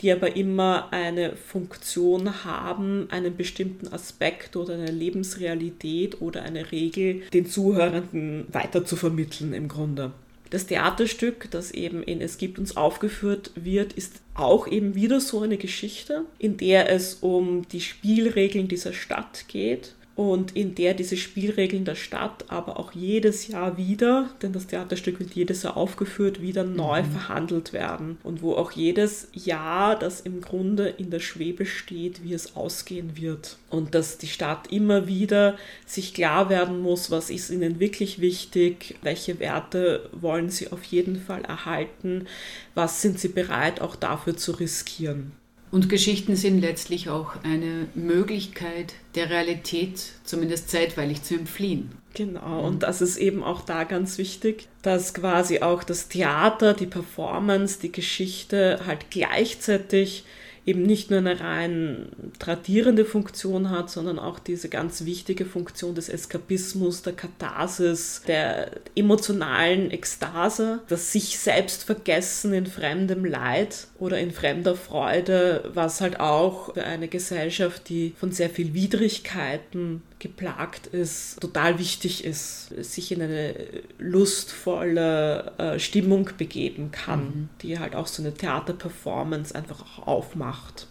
die 0.00 0.10
aber 0.10 0.36
immer 0.36 0.90
eine 0.90 1.36
Funktion 1.36 2.44
haben, 2.44 3.08
einen 3.10 3.36
bestimmten 3.36 3.88
Aspekt 3.88 4.56
oder 4.56 4.72
eine 4.72 4.90
Lebensrealität 4.90 6.22
oder 6.22 6.42
eine 6.42 6.72
Regel 6.72 7.20
den 7.34 7.44
Zuhörenden 7.44 8.46
weiter 8.50 8.86
zu 8.86 8.96
vermitteln 8.96 9.52
im 9.52 9.68
Grunde. 9.68 10.12
Das 10.50 10.66
Theaterstück, 10.66 11.48
das 11.50 11.72
eben 11.72 12.02
in 12.02 12.20
Es 12.20 12.38
gibt 12.38 12.58
uns 12.58 12.76
aufgeführt 12.76 13.50
wird, 13.56 13.92
ist 13.92 14.20
auch 14.34 14.68
eben 14.68 14.94
wieder 14.94 15.20
so 15.20 15.40
eine 15.40 15.56
Geschichte, 15.56 16.24
in 16.38 16.56
der 16.56 16.90
es 16.90 17.14
um 17.14 17.66
die 17.68 17.80
Spielregeln 17.80 18.68
dieser 18.68 18.92
Stadt 18.92 19.46
geht 19.48 19.95
und 20.16 20.56
in 20.56 20.74
der 20.74 20.94
diese 20.94 21.18
Spielregeln 21.18 21.84
der 21.84 21.94
Stadt 21.94 22.46
aber 22.48 22.78
auch 22.80 22.92
jedes 22.92 23.48
Jahr 23.48 23.76
wieder, 23.76 24.30
denn 24.40 24.54
das 24.54 24.66
Theaterstück 24.66 25.20
wird 25.20 25.34
jedes 25.34 25.62
Jahr 25.62 25.76
aufgeführt, 25.76 26.40
wieder 26.40 26.64
neu 26.64 27.02
mhm. 27.02 27.12
verhandelt 27.12 27.74
werden 27.74 28.16
und 28.22 28.40
wo 28.40 28.54
auch 28.54 28.72
jedes 28.72 29.28
Jahr 29.34 29.96
das 29.98 30.22
im 30.22 30.40
Grunde 30.40 30.88
in 30.88 31.10
der 31.10 31.20
Schwebe 31.20 31.66
steht, 31.66 32.24
wie 32.24 32.32
es 32.32 32.56
ausgehen 32.56 33.18
wird 33.18 33.58
und 33.68 33.94
dass 33.94 34.16
die 34.16 34.26
Stadt 34.26 34.72
immer 34.72 35.06
wieder 35.06 35.58
sich 35.84 36.14
klar 36.14 36.48
werden 36.48 36.80
muss, 36.80 37.10
was 37.10 37.28
ist 37.28 37.50
ihnen 37.50 37.78
wirklich 37.78 38.18
wichtig, 38.20 38.96
welche 39.02 39.38
Werte 39.38 40.08
wollen 40.12 40.48
sie 40.48 40.72
auf 40.72 40.82
jeden 40.84 41.16
Fall 41.20 41.44
erhalten, 41.44 42.26
was 42.74 43.02
sind 43.02 43.20
sie 43.20 43.28
bereit 43.28 43.82
auch 43.82 43.96
dafür 43.96 44.34
zu 44.34 44.52
riskieren. 44.52 45.32
Und 45.70 45.88
Geschichten 45.88 46.36
sind 46.36 46.60
letztlich 46.60 47.08
auch 47.08 47.42
eine 47.42 47.88
Möglichkeit, 47.94 48.94
der 49.14 49.30
Realität 49.30 50.00
zumindest 50.24 50.70
zeitweilig 50.70 51.22
zu 51.22 51.34
entfliehen. 51.34 51.90
Genau, 52.14 52.66
und 52.66 52.82
das 52.82 53.02
ist 53.02 53.18
eben 53.18 53.42
auch 53.42 53.60
da 53.60 53.84
ganz 53.84 54.16
wichtig, 54.16 54.68
dass 54.80 55.12
quasi 55.12 55.60
auch 55.60 55.84
das 55.84 56.08
Theater, 56.08 56.72
die 56.72 56.86
Performance, 56.86 57.78
die 57.80 57.92
Geschichte 57.92 58.80
halt 58.86 59.10
gleichzeitig 59.10 60.24
eben 60.66 60.82
nicht 60.82 61.10
nur 61.10 61.20
eine 61.20 61.40
rein 61.40 62.08
tradierende 62.40 63.04
Funktion 63.04 63.70
hat, 63.70 63.88
sondern 63.88 64.18
auch 64.18 64.40
diese 64.40 64.68
ganz 64.68 65.04
wichtige 65.04 65.46
Funktion 65.46 65.94
des 65.94 66.08
Eskapismus, 66.08 67.02
der 67.02 67.12
Katharsis, 67.12 68.22
der 68.26 68.72
emotionalen 68.96 69.92
Ekstase, 69.92 70.80
das 70.88 71.12
sich 71.12 71.38
selbst 71.38 71.84
vergessen 71.84 72.52
in 72.52 72.66
fremdem 72.66 73.24
Leid 73.24 73.86
oder 74.00 74.18
in 74.18 74.32
fremder 74.32 74.74
Freude, 74.74 75.70
was 75.72 76.00
halt 76.00 76.18
auch 76.18 76.74
für 76.74 76.82
eine 76.82 77.06
Gesellschaft, 77.06 77.88
die 77.88 78.12
von 78.18 78.32
sehr 78.32 78.50
viel 78.50 78.74
Widrigkeiten 78.74 80.02
geplagt 80.18 80.86
ist, 80.88 81.40
total 81.40 81.78
wichtig 81.78 82.24
ist, 82.24 82.68
sich 82.82 83.12
in 83.12 83.22
eine 83.22 83.54
lustvolle 83.98 85.52
äh, 85.58 85.78
Stimmung 85.78 86.30
begeben 86.38 86.90
kann, 86.90 87.24
mhm. 87.24 87.48
die 87.62 87.78
halt 87.78 87.94
auch 87.94 88.06
so 88.06 88.22
eine 88.22 88.32
Theaterperformance 88.32 89.54
einfach 89.54 89.80
auch 89.80 90.06
aufmacht. 90.06 90.86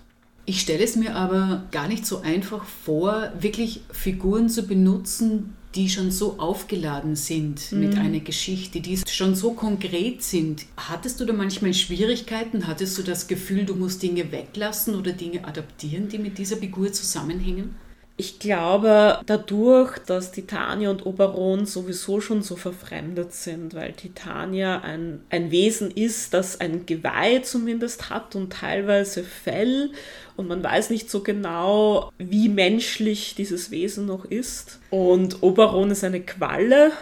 Ich 0.46 0.62
stelle 0.62 0.84
es 0.84 0.96
mir 0.96 1.15
aber 1.15 1.63
gar 1.72 1.88
nicht 1.88 2.05
so 2.05 2.22
einfach 2.22 2.63
vor, 2.63 3.32
wirklich 3.39 3.82
Figuren 3.91 4.48
zu 4.48 4.67
benutzen, 4.67 5.55
die 5.74 5.89
schon 5.89 6.12
so 6.12 6.39
aufgeladen 6.39 7.15
sind 7.15 7.72
mhm. 7.72 7.79
mit 7.79 7.98
einer 7.98 8.20
Geschichte, 8.20 8.79
die 8.79 9.00
schon 9.08 9.34
so 9.34 9.53
konkret 9.53 10.22
sind. 10.22 10.65
Hattest 10.77 11.20
du 11.20 11.25
da 11.25 11.34
manchmal 11.34 11.74
Schwierigkeiten? 11.74 12.67
Hattest 12.67 12.98
du 12.98 13.01
das 13.01 13.27
Gefühl, 13.27 13.65
du 13.65 13.75
musst 13.75 14.03
Dinge 14.03 14.32
weglassen 14.32 14.96
oder 14.96 15.12
Dinge 15.12 15.44
adaptieren, 15.46 16.10
die 16.10 16.20
mit 16.20 16.38
dieser 16.38 16.58
Figur 16.58 16.94
zusammenhängen? 16.94 17.75
Ich 18.18 18.40
glaube, 18.40 19.20
dadurch, 19.26 19.98
dass 20.00 20.32
Titania 20.32 20.90
und 20.90 21.06
Oberon 21.06 21.66
sowieso 21.66 22.22
schon 22.22 22.44
so 22.44 22.56
verfremdet 22.56 23.34
sind, 23.34 23.74
weil 23.74 23.92
Titania 23.92 24.80
ein, 24.80 25.20
ein 25.30 25.52
Wesen 25.52 25.92
ist, 25.92 26.34
das 26.34 26.62
ein 26.62 26.86
Geweih 26.86 27.40
zumindest 27.40 28.10
hat 28.10 28.36
und 28.38 28.54
teilweise 28.54 29.22
Fell 29.24 29.92
und 30.38 30.48
man 30.48 30.64
weiß 30.64 30.92
nicht 30.92 31.10
so 31.10 31.24
genau, 31.24 32.12
wie 32.18 32.48
menschlich 32.48 33.36
dieses 33.36 33.70
Wesen 33.70 34.06
noch 34.06 34.24
ist. 34.24 34.80
Und 34.92 35.44
Oberon 35.44 35.92
ist 35.92 36.06
eine 36.06 36.22
Qualle. 36.22 36.94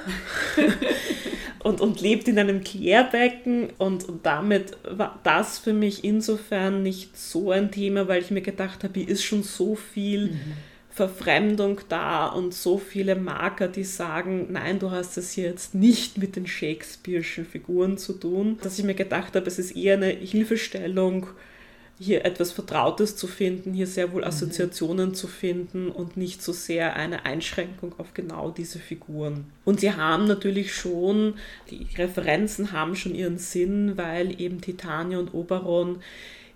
und, 1.63 1.79
und 1.79 2.01
lebt 2.01 2.27
in 2.27 2.38
einem 2.38 2.63
Klärbecken 2.63 3.70
und, 3.77 4.08
und 4.08 4.25
damit 4.25 4.77
war 4.84 5.20
das 5.24 5.60
für 5.60 5.74
mich 5.74 6.03
insofern 6.03 6.84
nicht 6.84 7.17
so 7.17 7.51
ein 7.51 7.72
Thema, 7.72 8.08
weil 8.08 8.22
ich 8.22 8.32
mir 8.32 8.41
gedacht 8.41 8.84
habe, 8.84 9.00
hier 9.00 9.10
ist 9.10 9.24
schon 9.24 9.43
so 9.43 9.75
viel 9.75 10.32
mhm. 10.32 10.53
Verfremdung 10.93 11.81
da 11.89 12.27
und 12.27 12.53
so 12.53 12.77
viele 12.77 13.15
Marker, 13.15 13.67
die 13.67 13.83
sagen, 13.83 14.47
nein, 14.51 14.77
du 14.77 14.91
hast 14.91 15.17
es 15.17 15.31
hier 15.31 15.45
jetzt 15.45 15.73
nicht 15.73 16.19
mit 16.19 16.35
den 16.35 16.45
Shakespeare'schen 16.45 17.45
Figuren 17.45 17.97
zu 17.97 18.13
tun, 18.13 18.59
dass 18.62 18.77
ich 18.77 18.85
mir 18.85 18.93
gedacht 18.93 19.35
habe, 19.35 19.47
es 19.47 19.57
ist 19.57 19.75
eher 19.75 19.95
eine 19.95 20.09
Hilfestellung 20.09 21.27
hier 22.00 22.25
etwas 22.25 22.51
Vertrautes 22.51 23.15
zu 23.15 23.27
finden, 23.27 23.73
hier 23.73 23.88
sehr 23.88 24.12
wohl 24.12 24.21
mhm. 24.21 24.27
Assoziationen 24.27 25.09
mhm. 25.09 25.13
zu 25.15 25.27
finden 25.27 25.89
und 25.89 26.15
nicht 26.15 26.43
so 26.43 26.51
sehr 26.51 26.95
eine 26.95 27.25
Einschränkung 27.25 27.93
auf 27.97 28.13
genau 28.13 28.51
diese 28.51 28.77
Figuren. 28.77 29.45
Und 29.65 29.79
sie 29.79 29.93
haben 29.93 30.25
natürlich 30.25 30.75
schon, 30.75 31.35
die 31.71 31.88
Referenzen 31.97 32.71
haben 32.71 32.95
schon 32.95 33.15
ihren 33.15 33.38
Sinn, 33.38 33.93
weil 33.95 34.39
eben 34.39 34.62
Titania 34.62 35.17
und 35.17 35.33
Oberon 35.33 36.01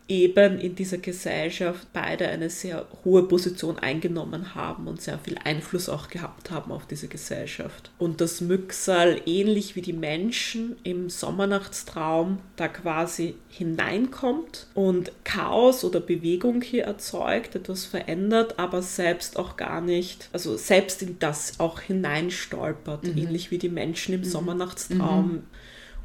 eben 0.08 0.60
in 0.60 0.76
dieser 0.76 1.00
Gesellschaft 1.00 1.88
beide 1.92 2.30
eine 2.30 2.50
sehr 2.50 2.86
hohe 3.04 3.24
Position 3.24 3.78
eingenommen 3.78 4.56
haben 4.56 4.88
und 4.88 5.02
sehr 5.02 5.20
viel 5.20 5.38
Einfluss 5.44 5.90
auch 5.90 6.10
gehabt 6.10 6.50
haben 6.50 6.72
auf 6.72 6.86
diese 6.86 7.08
Gesellschaft. 7.08 7.92
Und 7.98 8.22
das 8.22 8.40
Myxal, 8.40 9.22
ähnlich 9.26 9.76
wie 9.76 9.82
die 9.82 9.94
Menschen 9.94 10.78
im 10.84 11.10
Sommernachtstraum, 11.10 12.40
da 12.56 12.70
quasi 12.70 13.36
hineinkommt 13.50 14.68
und 14.74 15.12
Chaos 15.26 15.84
oder 15.84 16.00
Bewegung 16.00 16.62
hier 16.62 16.86
erzeugt, 16.86 17.56
etwas 17.56 17.86
verändert, 17.86 18.60
aber 18.60 18.82
selbst 18.82 19.38
auch 19.38 19.58
gar 19.58 19.82
nicht, 19.82 20.30
also 20.32 20.56
selbst 20.56 21.02
in 21.02 21.20
das 21.20 21.60
auch 21.60 21.82
hineinstolpert, 21.82 23.04
mhm. 23.04 23.18
ähnlich 23.18 23.52
wie 23.52 23.58
die 23.58 23.70
Menschen 23.70 24.14
im 24.14 24.22
mhm. 24.22 24.26
Sommernachtstraum. 24.26 25.28
Mhm 25.28 25.44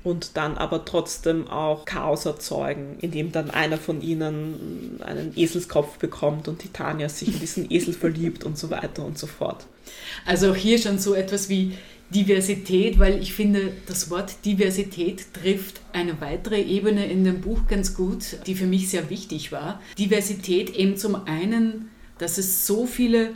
und 0.04 0.36
dann 0.36 0.58
aber 0.58 0.84
trotzdem 0.84 1.48
auch 1.48 1.84
Chaos 1.84 2.26
erzeugen, 2.26 2.96
indem 3.00 3.32
dann 3.32 3.50
einer 3.50 3.78
von 3.78 4.02
ihnen 4.02 5.00
einen 5.02 5.32
Eselskopf 5.36 5.98
bekommt 5.98 6.48
und 6.48 6.58
Titania 6.58 7.08
sich 7.08 7.28
in 7.28 7.40
diesen 7.40 7.70
Esel 7.70 7.94
verliebt 7.94 8.44
und 8.44 8.58
so 8.58 8.70
weiter 8.70 9.04
und 9.04 9.18
so 9.18 9.26
fort. 9.26 9.66
Also 10.26 10.50
auch 10.50 10.56
hier 10.56 10.78
schon 10.78 10.98
so 10.98 11.14
etwas 11.14 11.48
wie 11.48 11.76
Diversität, 12.10 12.98
weil 12.98 13.20
ich 13.22 13.32
finde, 13.32 13.72
das 13.86 14.10
Wort 14.10 14.44
Diversität 14.44 15.32
trifft 15.32 15.80
eine 15.92 16.20
weitere 16.20 16.60
Ebene 16.60 17.06
in 17.06 17.24
dem 17.24 17.40
Buch 17.40 17.66
ganz 17.68 17.94
gut, 17.94 18.38
die 18.46 18.54
für 18.54 18.66
mich 18.66 18.90
sehr 18.90 19.08
wichtig 19.08 19.50
war. 19.50 19.80
Diversität 19.98 20.76
eben 20.76 20.96
zum 20.96 21.26
einen, 21.26 21.90
dass 22.18 22.38
es 22.38 22.66
so 22.66 22.86
viele 22.86 23.30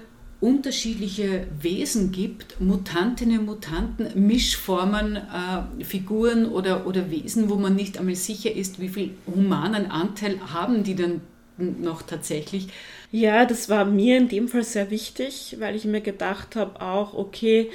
unterschiedliche 0.46 1.48
Wesen 1.60 2.12
gibt, 2.12 2.60
Mutantinnen, 2.60 3.44
Mutanten, 3.44 4.28
Mischformen, 4.28 5.16
äh, 5.16 5.84
Figuren 5.84 6.46
oder, 6.46 6.86
oder 6.86 7.10
Wesen, 7.10 7.50
wo 7.50 7.56
man 7.56 7.74
nicht 7.74 7.98
einmal 7.98 8.14
sicher 8.14 8.52
ist, 8.54 8.80
wie 8.80 8.88
viel 8.88 9.10
humanen 9.26 9.90
Anteil 9.90 10.38
haben 10.54 10.84
die 10.84 10.94
dann 10.94 11.20
noch 11.58 12.02
tatsächlich. 12.02 12.68
Ja, 13.10 13.44
das 13.44 13.68
war 13.68 13.84
mir 13.84 14.18
in 14.18 14.28
dem 14.28 14.46
Fall 14.46 14.62
sehr 14.62 14.88
wichtig, 14.92 15.56
weil 15.58 15.74
ich 15.74 15.84
mir 15.84 16.00
gedacht 16.00 16.54
habe, 16.54 16.80
auch, 16.80 17.14
okay, 17.14 17.68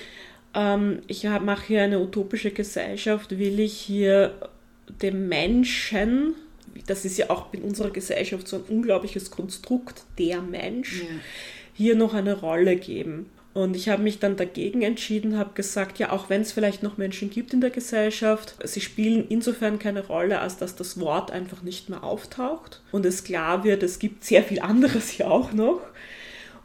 ähm, 0.54 1.00
ich 1.08 1.26
mache 1.26 1.68
hier 1.68 1.84
eine 1.84 2.00
utopische 2.00 2.52
Gesellschaft, 2.52 3.38
will 3.38 3.60
ich 3.60 3.74
hier 3.74 4.34
dem 5.02 5.28
Menschen, 5.28 6.36
das 6.88 7.04
ist 7.04 7.18
ja 7.18 7.30
auch 7.32 7.54
in 7.54 7.64
unserer 7.64 7.90
Gesellschaft 7.90 8.48
so 8.48 8.56
ein 8.56 8.64
unglaubliches 8.64 9.30
Konstrukt, 9.30 10.04
der 10.18 10.42
Mensch, 10.42 11.02
ja 11.02 11.08
hier 11.74 11.96
noch 11.96 12.14
eine 12.14 12.40
Rolle 12.40 12.76
geben. 12.76 13.28
Und 13.54 13.76
ich 13.76 13.90
habe 13.90 14.02
mich 14.02 14.20
dann 14.20 14.38
dagegen 14.38 14.82
entschieden, 14.82 15.38
habe 15.38 15.52
gesagt, 15.56 16.00
ja, 16.00 16.12
auch 16.12 16.30
wenn 16.30 16.42
es 16.42 16.54
vielleicht 16.54 16.84
noch 16.84 16.98
Menschen 16.98 17.30
gibt 17.30 17.54
in 17.54 17.60
der 17.60 17.70
Gesellschaft, 17.70 18.56
sie 18.64 18.80
spielen 18.80 19.26
insofern 19.28 19.78
keine 19.78 20.06
Rolle, 20.08 20.40
als 20.40 20.56
dass 20.56 20.78
das 20.78 21.00
Wort 21.02 21.32
einfach 21.32 21.62
nicht 21.62 21.90
mehr 21.90 22.04
auftaucht 22.04 22.82
und 22.94 23.06
es 23.06 23.26
klar 23.26 23.66
wird, 23.66 23.84
es 23.84 24.00
gibt 24.00 24.24
sehr 24.24 24.44
viel 24.44 24.62
anderes 24.62 25.10
hier 25.10 25.30
auch 25.30 25.52
noch, 25.52 25.82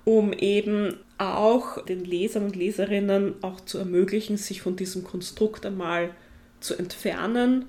um 0.04 0.32
eben 0.32 0.96
auch 1.18 1.84
den 1.84 2.04
Lesern 2.04 2.44
und 2.44 2.54
Leserinnen 2.54 3.34
auch 3.42 3.60
zu 3.62 3.78
ermöglichen, 3.78 4.36
sich 4.36 4.62
von 4.62 4.76
diesem 4.76 5.02
Konstrukt 5.02 5.66
einmal 5.66 6.10
zu 6.60 6.76
entfernen 6.76 7.64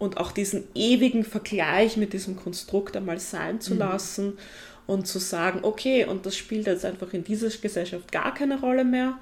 und 0.00 0.16
auch 0.16 0.32
diesen 0.32 0.64
ewigen 0.74 1.24
Vergleich 1.24 1.96
mit 1.96 2.14
diesem 2.14 2.34
Konstrukt 2.34 2.96
einmal 2.96 3.20
sein 3.20 3.60
zu 3.60 3.74
mhm. 3.74 3.78
lassen 3.78 4.38
und 4.86 5.06
zu 5.06 5.20
sagen, 5.20 5.60
okay, 5.62 6.06
und 6.06 6.26
das 6.26 6.36
spielt 6.36 6.66
jetzt 6.66 6.84
einfach 6.84 7.12
in 7.12 7.22
dieser 7.22 7.50
Gesellschaft 7.50 8.10
gar 8.10 8.34
keine 8.34 8.58
Rolle 8.58 8.84
mehr. 8.84 9.18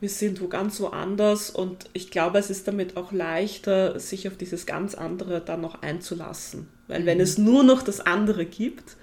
Wir 0.00 0.10
sind 0.10 0.40
wo 0.40 0.46
ganz 0.46 0.80
woanders 0.80 1.50
und 1.50 1.86
ich 1.94 2.10
glaube, 2.10 2.38
es 2.38 2.50
ist 2.50 2.68
damit 2.68 2.96
auch 2.96 3.10
leichter, 3.10 3.98
sich 3.98 4.28
auf 4.28 4.36
dieses 4.36 4.66
ganz 4.66 4.94
andere 4.94 5.40
dann 5.40 5.62
noch 5.62 5.82
einzulassen. 5.82 6.68
Weil 6.86 7.00
mhm. 7.00 7.06
wenn 7.06 7.20
es 7.20 7.38
nur 7.38 7.64
noch 7.64 7.82
das 7.82 8.00
andere 8.00 8.44
gibt, 8.44 8.96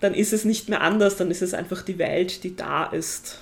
dann 0.00 0.14
ist 0.14 0.32
es 0.32 0.46
nicht 0.46 0.70
mehr 0.70 0.80
anders, 0.80 1.16
dann 1.16 1.30
ist 1.30 1.42
es 1.42 1.52
einfach 1.52 1.82
die 1.82 1.98
Welt, 1.98 2.42
die 2.42 2.56
da 2.56 2.86
ist. 2.86 3.38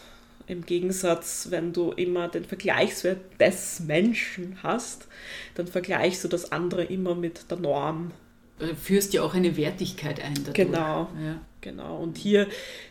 Im 0.48 0.64
Gegensatz, 0.64 1.48
wenn 1.50 1.72
du 1.72 1.92
immer 1.92 2.28
den 2.28 2.44
Vergleichswert 2.44 3.18
des 3.38 3.80
Menschen 3.80 4.58
hast, 4.62 5.06
dann 5.54 5.66
vergleichst 5.66 6.24
du 6.24 6.28
das 6.28 6.50
andere 6.52 6.84
immer 6.84 7.14
mit 7.14 7.50
der 7.50 7.58
Norm. 7.58 8.12
Du 8.58 8.74
führst 8.74 9.12
ja 9.12 9.22
auch 9.22 9.34
eine 9.34 9.56
Wertigkeit 9.56 10.20
ein. 10.24 10.34
Dadurch. 10.34 10.54
Genau. 10.54 11.08
Ja. 11.22 11.40
Genau, 11.60 11.98
und 11.98 12.16
hier 12.16 12.46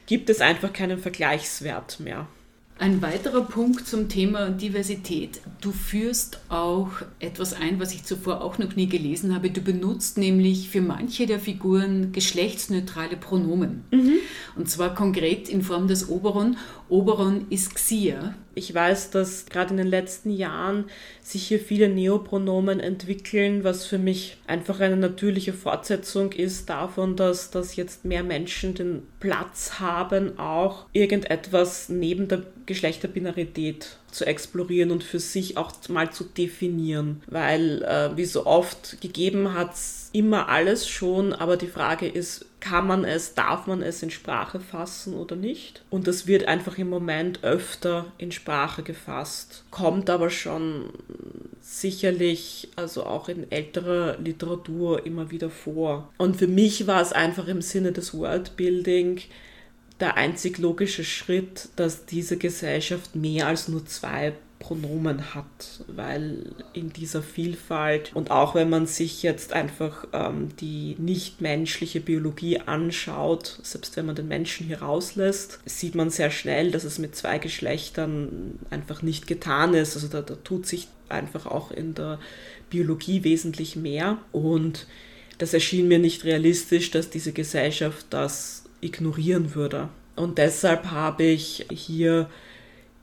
gibt 0.05 0.29
es 0.29 0.41
einfach 0.41 0.73
keinen 0.73 0.99
Vergleichswert 0.99 1.99
mehr. 1.99 2.27
Ein 2.79 3.01
weiterer 3.01 3.41
Punkt 3.41 3.87
zum 3.87 4.07
Thema 4.07 4.51
Diversität. 4.51 5.41
Du 5.61 5.71
führst 5.71 6.39
auch 6.49 6.89
etwas 7.17 7.53
ein, 7.53 7.79
was 7.79 7.91
ich 7.91 8.03
zuvor 8.03 8.43
auch 8.43 8.59
noch 8.59 8.75
nie 8.75 8.87
gelesen 8.87 9.33
habe. 9.33 9.49
Du 9.49 9.61
benutzt 9.61 10.19
nämlich 10.19 10.69
für 10.69 10.81
manche 10.81 11.25
der 11.25 11.39
Figuren 11.39 12.11
geschlechtsneutrale 12.11 13.17
Pronomen. 13.17 13.83
Mhm. 13.91 14.13
Und 14.55 14.69
zwar 14.69 14.93
konkret 14.93 15.49
in 15.49 15.63
Form 15.63 15.87
des 15.87 16.07
Oberon. 16.07 16.57
Oberon 16.89 17.47
ist 17.49 17.75
Xia. 17.75 18.33
Ich 18.55 18.73
weiß, 18.73 19.11
dass 19.11 19.45
gerade 19.45 19.71
in 19.71 19.77
den 19.77 19.87
letzten 19.87 20.31
Jahren 20.31 20.85
sich 21.21 21.47
hier 21.47 21.59
viele 21.59 21.89
Neopronomen 21.89 22.79
entwickeln, 22.79 23.63
was 23.63 23.85
für 23.85 23.99
mich 23.99 24.37
einfach 24.47 24.79
eine 24.79 24.97
natürliche 24.97 25.53
Fortsetzung 25.53 26.31
ist 26.31 26.69
davon, 26.69 27.15
dass, 27.15 27.51
dass 27.51 27.75
jetzt 27.75 28.05
mehr 28.05 28.23
Menschen 28.23 28.73
den 28.73 29.03
Platz 29.19 29.79
haben, 29.79 30.39
auch 30.39 30.85
irgendetwas 30.93 31.89
neben 31.89 32.27
der 32.27 32.43
Geschlechterbinarität 32.65 33.97
zu 34.09 34.25
explorieren 34.25 34.89
und 34.91 35.03
für 35.03 35.19
sich 35.19 35.57
auch 35.57 35.71
mal 35.89 36.11
zu 36.11 36.23
definieren. 36.23 37.21
Weil, 37.27 37.83
äh, 37.83 38.17
wie 38.17 38.25
so 38.25 38.45
oft 38.45 38.99
gegeben 39.01 39.53
hat 39.53 39.73
es 39.75 40.09
immer 40.13 40.49
alles 40.49 40.87
schon, 40.87 41.33
aber 41.33 41.57
die 41.57 41.67
Frage 41.67 42.07
ist, 42.07 42.45
kann 42.69 42.87
man 42.87 43.05
es, 43.05 43.33
darf 43.33 43.65
man 43.65 43.81
es 43.81 44.03
in 44.03 44.11
Sprache 44.11 44.59
fassen 44.59 45.13
oder 45.13 45.35
nicht? 45.37 45.83
Und 45.89 46.07
das 46.07 46.27
wird 46.27 46.47
einfach 46.47 46.77
im 46.77 46.89
Moment 46.89 47.43
öfter 47.43 48.11
in 48.17 48.33
Sprache 48.33 48.83
gefasst, 48.83 49.63
kommt 49.71 50.09
aber 50.09 50.29
schon 50.29 50.89
sicherlich, 51.61 52.69
also 52.75 53.05
auch 53.05 53.29
in 53.29 53.49
älterer 53.51 54.17
Literatur 54.17 55.05
immer 55.05 55.31
wieder 55.31 55.49
vor. 55.49 56.09
Und 56.17 56.35
für 56.35 56.47
mich 56.47 56.87
war 56.87 57.01
es 57.01 57.13
einfach 57.13 57.47
im 57.47 57.61
Sinne 57.61 57.93
des 57.93 58.13
Worldbuilding 58.13 59.21
der 60.01 60.17
einzig 60.17 60.57
logische 60.57 61.05
Schritt, 61.05 61.69
dass 61.77 62.05
diese 62.05 62.37
Gesellschaft 62.37 63.15
mehr 63.15 63.47
als 63.47 63.67
nur 63.67 63.85
zwei 63.85 64.33
Pronomen 64.59 65.35
hat, 65.35 65.83
weil 65.87 66.55
in 66.73 66.91
dieser 66.91 67.21
Vielfalt 67.21 68.11
und 68.15 68.31
auch 68.31 68.55
wenn 68.55 68.69
man 68.69 68.87
sich 68.87 69.21
jetzt 69.23 69.53
einfach 69.53 70.07
ähm, 70.13 70.49
die 70.59 70.95
nichtmenschliche 70.97 71.99
Biologie 71.99 72.59
anschaut, 72.59 73.59
selbst 73.61 73.95
wenn 73.97 74.07
man 74.07 74.15
den 74.15 74.27
Menschen 74.27 74.65
hier 74.65 74.81
rauslässt, 74.81 75.59
sieht 75.65 75.95
man 75.95 76.09
sehr 76.09 76.31
schnell, 76.31 76.71
dass 76.71 76.83
es 76.83 76.97
mit 76.97 77.15
zwei 77.15 77.37
Geschlechtern 77.37 78.59
einfach 78.69 79.01
nicht 79.01 79.27
getan 79.27 79.73
ist. 79.73 79.95
Also 79.95 80.07
da, 80.07 80.21
da 80.21 80.35
tut 80.35 80.65
sich 80.65 80.87
einfach 81.09 81.45
auch 81.45 81.71
in 81.71 81.93
der 81.93 82.19
Biologie 82.69 83.23
wesentlich 83.23 83.75
mehr 83.75 84.17
und 84.31 84.87
das 85.37 85.53
erschien 85.53 85.87
mir 85.87 85.99
nicht 85.99 86.23
realistisch, 86.23 86.91
dass 86.91 87.09
diese 87.09 87.31
Gesellschaft 87.31 88.07
das 88.09 88.63
ignorieren 88.81 89.53
würde. 89.55 89.89
Und 90.15 90.39
deshalb 90.39 90.87
habe 90.87 91.23
ich 91.23 91.67
hier 91.69 92.27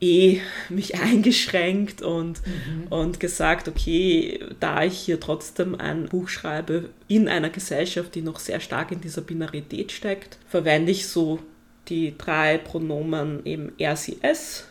eh 0.05 0.41
mich 0.69 0.95
eingeschränkt 1.01 2.03
und, 2.03 2.41
mhm. 2.47 2.87
und 2.89 3.21
gesagt, 3.21 3.69
okay, 3.69 4.41
da 4.61 4.85
ich 4.85 4.99
hier 4.99 5.21
trotzdem 5.21 5.75
ein 5.75 6.07
Buch 6.07 6.29
schreibe 6.29 6.91
in 7.09 7.29
einer 7.29 7.51
Gesellschaft, 7.51 8.15
die 8.15 8.23
noch 8.23 8.39
sehr 8.39 8.61
stark 8.61 8.93
in 8.93 9.01
dieser 9.01 9.23
Binarität 9.23 9.93
steckt, 9.93 10.39
verwende 10.49 10.93
ich 10.93 11.07
so 11.07 11.41
die 11.89 12.17
drei 12.17 12.59
Pronomen 12.59 13.45
eben 13.45 13.73
er, 13.79 13.97
sie, 13.97 14.19
es 14.23 14.69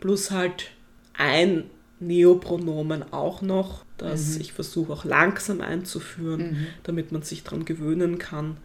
plus 0.00 0.30
halt 0.30 0.70
ein 1.16 1.64
Neopronomen 2.00 3.12
auch 3.12 3.40
noch, 3.42 3.84
das 3.96 4.34
mhm. 4.34 4.40
ich 4.42 4.52
versuche 4.52 4.92
auch 4.92 5.04
langsam 5.04 5.60
einzuführen, 5.60 6.50
mhm. 6.50 6.66
damit 6.82 7.12
man 7.12 7.22
sich 7.22 7.42
daran 7.42 7.64
gewöhnen 7.64 8.18
kann. 8.18 8.56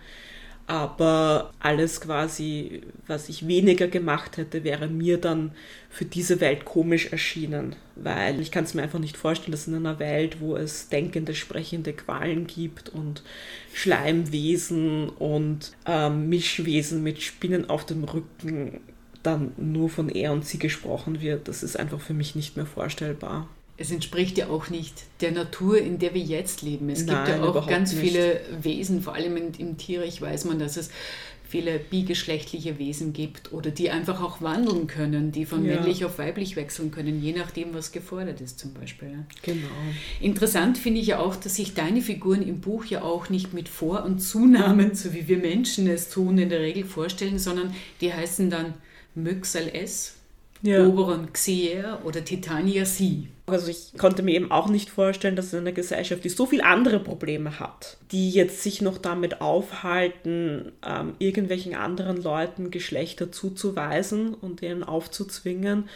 Aber 0.70 1.52
alles 1.58 2.00
quasi, 2.00 2.84
was 3.08 3.28
ich 3.28 3.48
weniger 3.48 3.88
gemacht 3.88 4.38
hätte, 4.38 4.64
wäre 4.64 4.88
mir 4.88 5.18
dann 5.18 5.52
für 5.90 6.06
diese 6.06 6.42
Welt 6.42 6.64
komisch 6.64 7.08
erschienen. 7.08 7.76
Weil 7.96 8.40
ich 8.40 8.52
kann 8.52 8.66
es 8.66 8.76
mir 8.76 8.84
einfach 8.84 9.00
nicht 9.00 9.18
vorstellen, 9.18 9.52
dass 9.52 9.68
in 9.68 9.74
einer 9.74 9.98
Welt, 9.98 10.40
wo 10.42 10.56
es 10.56 10.88
denkende, 10.90 11.34
sprechende 11.34 11.94
Qualen 11.94 12.46
gibt 12.46 12.90
und 12.90 13.24
Schleimwesen 13.74 15.10
und 15.10 15.72
ähm, 15.88 16.30
Mischwesen 16.30 17.02
mit 17.02 17.24
Spinnen 17.24 17.68
auf 17.68 17.88
dem 17.88 18.04
Rücken, 18.04 18.80
dann 19.24 19.54
nur 19.58 19.90
von 19.90 20.08
er 20.08 20.34
und 20.34 20.46
sie 20.46 20.60
gesprochen 20.60 21.20
wird. 21.20 21.48
Das 21.48 21.64
ist 21.64 21.80
einfach 21.80 22.00
für 22.00 22.14
mich 22.14 22.36
nicht 22.36 22.58
mehr 22.58 22.68
vorstellbar. 22.68 23.50
Es 23.80 23.92
entspricht 23.92 24.38
ja 24.38 24.50
auch 24.50 24.70
nicht 24.70 24.94
der 25.22 25.32
Natur, 25.32 25.80
in 25.80 26.00
der 26.00 26.14
wir 26.14 26.22
jetzt 26.22 26.62
leben. 26.62 26.90
Es 26.90 27.06
Nein, 27.06 27.26
gibt 27.26 27.38
ja 27.38 27.44
auch 27.44 27.68
ganz 27.68 27.94
nicht. 27.94 28.02
viele 28.12 28.42
Wesen, 28.62 29.02
vor 29.02 29.14
allem 29.16 29.38
im, 29.38 29.52
im 29.58 29.78
Tierreich 29.78 30.22
weiß 30.22 30.46
man, 30.46 30.60
dass 30.60 30.76
es 30.78 30.90
viele 31.48 31.80
bigeschlechtliche 31.80 32.78
Wesen 32.78 33.12
gibt 33.12 33.52
oder 33.54 33.72
die 33.72 33.90
einfach 33.90 34.22
auch 34.22 34.40
wandeln 34.42 34.86
können, 34.86 35.32
die 35.32 35.46
von 35.46 35.66
Ja. 35.66 35.76
männlich 35.78 36.06
auf 36.06 36.20
weiblich 36.20 36.56
wechseln 36.56 36.92
können, 36.92 37.24
je 37.24 37.34
nachdem, 37.34 37.74
was 37.74 37.92
gefordert 37.92 38.40
ist 38.40 38.60
zum 38.60 38.74
Beispiel. 38.74 39.26
Genau. 39.42 39.68
Interessant 40.22 40.78
finde 40.78 41.00
ich 41.00 41.08
ja 41.08 41.20
auch, 41.20 41.36
dass 41.36 41.56
sich 41.56 41.74
deine 41.74 42.02
Figuren 42.02 42.44
im 42.44 42.60
Buch 42.62 42.86
ja 42.86 43.02
auch 43.02 43.30
nicht 43.30 43.54
mit 43.56 43.68
Vor- 43.68 44.04
und 44.04 44.20
Zunahmen, 44.20 44.94
so 44.94 45.14
wie 45.14 45.28
wir 45.28 45.38
Menschen 45.40 45.88
es 45.88 46.10
tun, 46.10 46.38
in 46.38 46.50
der 46.50 46.60
Regel 46.60 46.86
vorstellen, 46.86 47.40
sondern 47.40 47.74
die 48.02 48.14
heißen 48.14 48.52
dann 48.52 48.76
Myxal 49.16 49.70
S, 49.74 50.18
Ja. 50.62 50.86
Oberon 50.86 51.32
Xier 51.32 52.00
oder 52.04 52.24
Titania 52.24 52.86
Si. 52.86 53.28
Also 53.48 53.70
ich 53.70 53.94
konnte 53.98 54.24
mir 54.24 54.36
eben 54.36 54.52
auch 54.52 54.68
nicht 54.68 54.90
vorstellen, 54.90 55.36
dass 55.36 55.54
in 55.54 55.60
einer 55.60 55.72
Gesellschaft, 55.72 56.24
die 56.24 56.30
so 56.30 56.46
viele 56.46 56.66
andere 56.66 57.00
Probleme 57.00 57.60
hat, 57.60 57.98
die 58.12 58.30
jetzt 58.30 58.62
sich 58.62 58.82
noch 58.82 58.98
damit 58.98 59.42
aufhalten, 59.42 60.72
ähm, 60.86 61.14
irgendwelchen 61.18 61.76
anderen 61.76 62.22
Leuten 62.22 62.72
Geschlechter 62.72 63.32
zuzuweisen 63.32 64.34
und 64.34 64.62
denen 64.62 64.84
aufzuzwingen. 64.84 65.90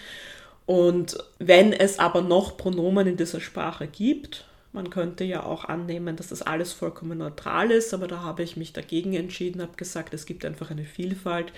Und 0.66 1.18
wenn 1.40 1.74
es 1.74 2.00
aber 2.00 2.22
noch 2.22 2.58
Pronomen 2.58 3.06
in 3.08 3.18
dieser 3.18 3.42
Sprache 3.42 3.88
gibt, 3.88 4.46
man 4.74 4.90
könnte 4.90 5.24
ja 5.24 5.44
auch 5.44 5.66
annehmen, 5.66 6.16
dass 6.16 6.28
das 6.28 6.42
alles 6.42 6.74
vollkommen 6.74 7.20
neutral 7.20 7.70
ist, 7.72 7.94
aber 7.94 8.08
da 8.08 8.22
habe 8.22 8.42
ich 8.42 8.58
mich 8.58 8.74
dagegen 8.74 9.14
entschieden, 9.14 9.62
habe 9.62 9.78
gesagt, 9.78 10.14
es 10.14 10.26
gibt 10.26 10.44
einfach 10.46 10.72
eine 10.72 10.86
Vielfalt. 10.86 11.54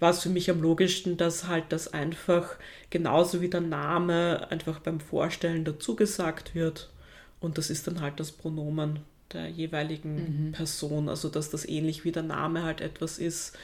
War 0.00 0.10
es 0.10 0.22
für 0.22 0.30
mich 0.30 0.50
am 0.50 0.62
logischsten, 0.62 1.18
dass 1.18 1.46
halt 1.46 1.64
das 1.68 1.92
einfach 1.92 2.56
genauso 2.88 3.42
wie 3.42 3.50
der 3.50 3.60
Name 3.60 4.50
einfach 4.50 4.80
beim 4.80 5.00
Vorstellen 5.00 5.64
dazu 5.64 5.96
gesagt 5.96 6.54
wird. 6.54 6.90
Und 7.40 7.58
das 7.58 7.68
ist 7.68 7.86
dann 7.86 8.00
halt 8.00 8.18
das 8.18 8.32
Pronomen 8.32 9.00
der 9.34 9.48
jeweiligen 9.48 10.52
Person. 10.52 11.10
Also 11.10 11.28
dass 11.28 11.50
das 11.50 11.68
ähnlich 11.68 12.04
wie 12.04 12.12
der 12.12 12.22
Name 12.22 12.62
halt 12.62 12.80
etwas 12.80 13.18
ist, 13.18 13.56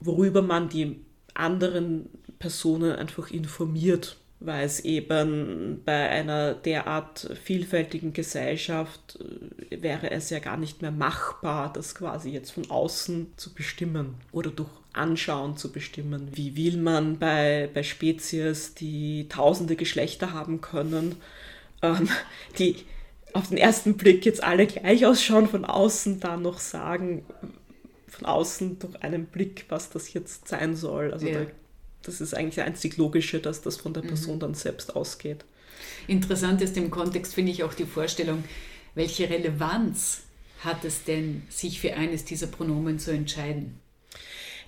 worüber 0.00 0.40
man 0.40 0.70
die 0.70 1.00
anderen 1.34 2.08
Personen 2.38 2.92
einfach 2.92 3.30
informiert, 3.30 4.16
weil 4.40 4.64
es 4.64 4.80
eben 4.80 5.82
bei 5.84 6.08
einer 6.08 6.54
derart 6.54 7.30
vielfältigen 7.44 8.12
Gesellschaft 8.14 9.18
äh, 9.70 9.82
wäre 9.82 10.10
es 10.10 10.30
ja 10.30 10.38
gar 10.38 10.56
nicht 10.56 10.82
mehr 10.82 10.90
machbar, 10.90 11.72
das 11.72 11.94
quasi 11.94 12.30
jetzt 12.30 12.50
von 12.52 12.70
außen 12.70 13.34
zu 13.36 13.52
bestimmen 13.54 14.14
oder 14.32 14.50
durch 14.50 14.70
Anschauen 14.92 15.56
zu 15.56 15.70
bestimmen. 15.70 16.30
Wie 16.32 16.56
will 16.56 16.78
man 16.78 17.18
bei, 17.18 17.68
bei 17.72 17.82
Spezies, 17.82 18.74
die 18.74 19.28
tausende 19.28 19.76
Geschlechter 19.76 20.32
haben 20.32 20.60
können, 20.60 21.16
ähm, 21.82 22.08
die 22.58 22.76
auf 23.32 23.48
den 23.48 23.58
ersten 23.58 23.96
Blick 23.96 24.24
jetzt 24.24 24.42
alle 24.42 24.66
gleich 24.66 25.06
ausschauen, 25.06 25.48
von 25.48 25.64
außen 25.64 26.18
dann 26.18 26.42
noch 26.42 26.58
sagen, 26.58 27.24
von 28.08 28.26
außen 28.26 28.78
durch 28.80 29.00
einen 29.02 29.26
Blick, 29.26 29.66
was 29.68 29.90
das 29.90 30.12
jetzt 30.12 30.48
sein 30.48 30.74
soll. 30.74 31.12
Also 31.12 31.28
Ja. 31.28 31.44
da, 31.44 31.46
das 32.02 32.20
ist 32.20 32.34
eigentlich 32.34 32.56
das 32.56 32.66
einzig 32.66 32.96
Logische, 32.96 33.40
dass 33.40 33.62
das 33.62 33.76
von 33.76 33.94
der 33.94 34.02
Person 34.02 34.40
dann 34.40 34.54
selbst 34.54 34.96
ausgeht. 34.96 35.44
Interessant 36.06 36.62
ist 36.62 36.76
im 36.76 36.90
Kontext, 36.90 37.34
finde 37.34 37.52
ich, 37.52 37.62
auch 37.62 37.74
die 37.74 37.84
Vorstellung, 37.84 38.44
welche 38.94 39.28
Relevanz 39.28 40.22
hat 40.64 40.84
es 40.84 41.04
denn, 41.04 41.42
sich 41.48 41.80
für 41.80 41.94
eines 41.94 42.24
dieser 42.24 42.46
Pronomen 42.46 42.98
zu 42.98 43.12
entscheiden? 43.12 43.78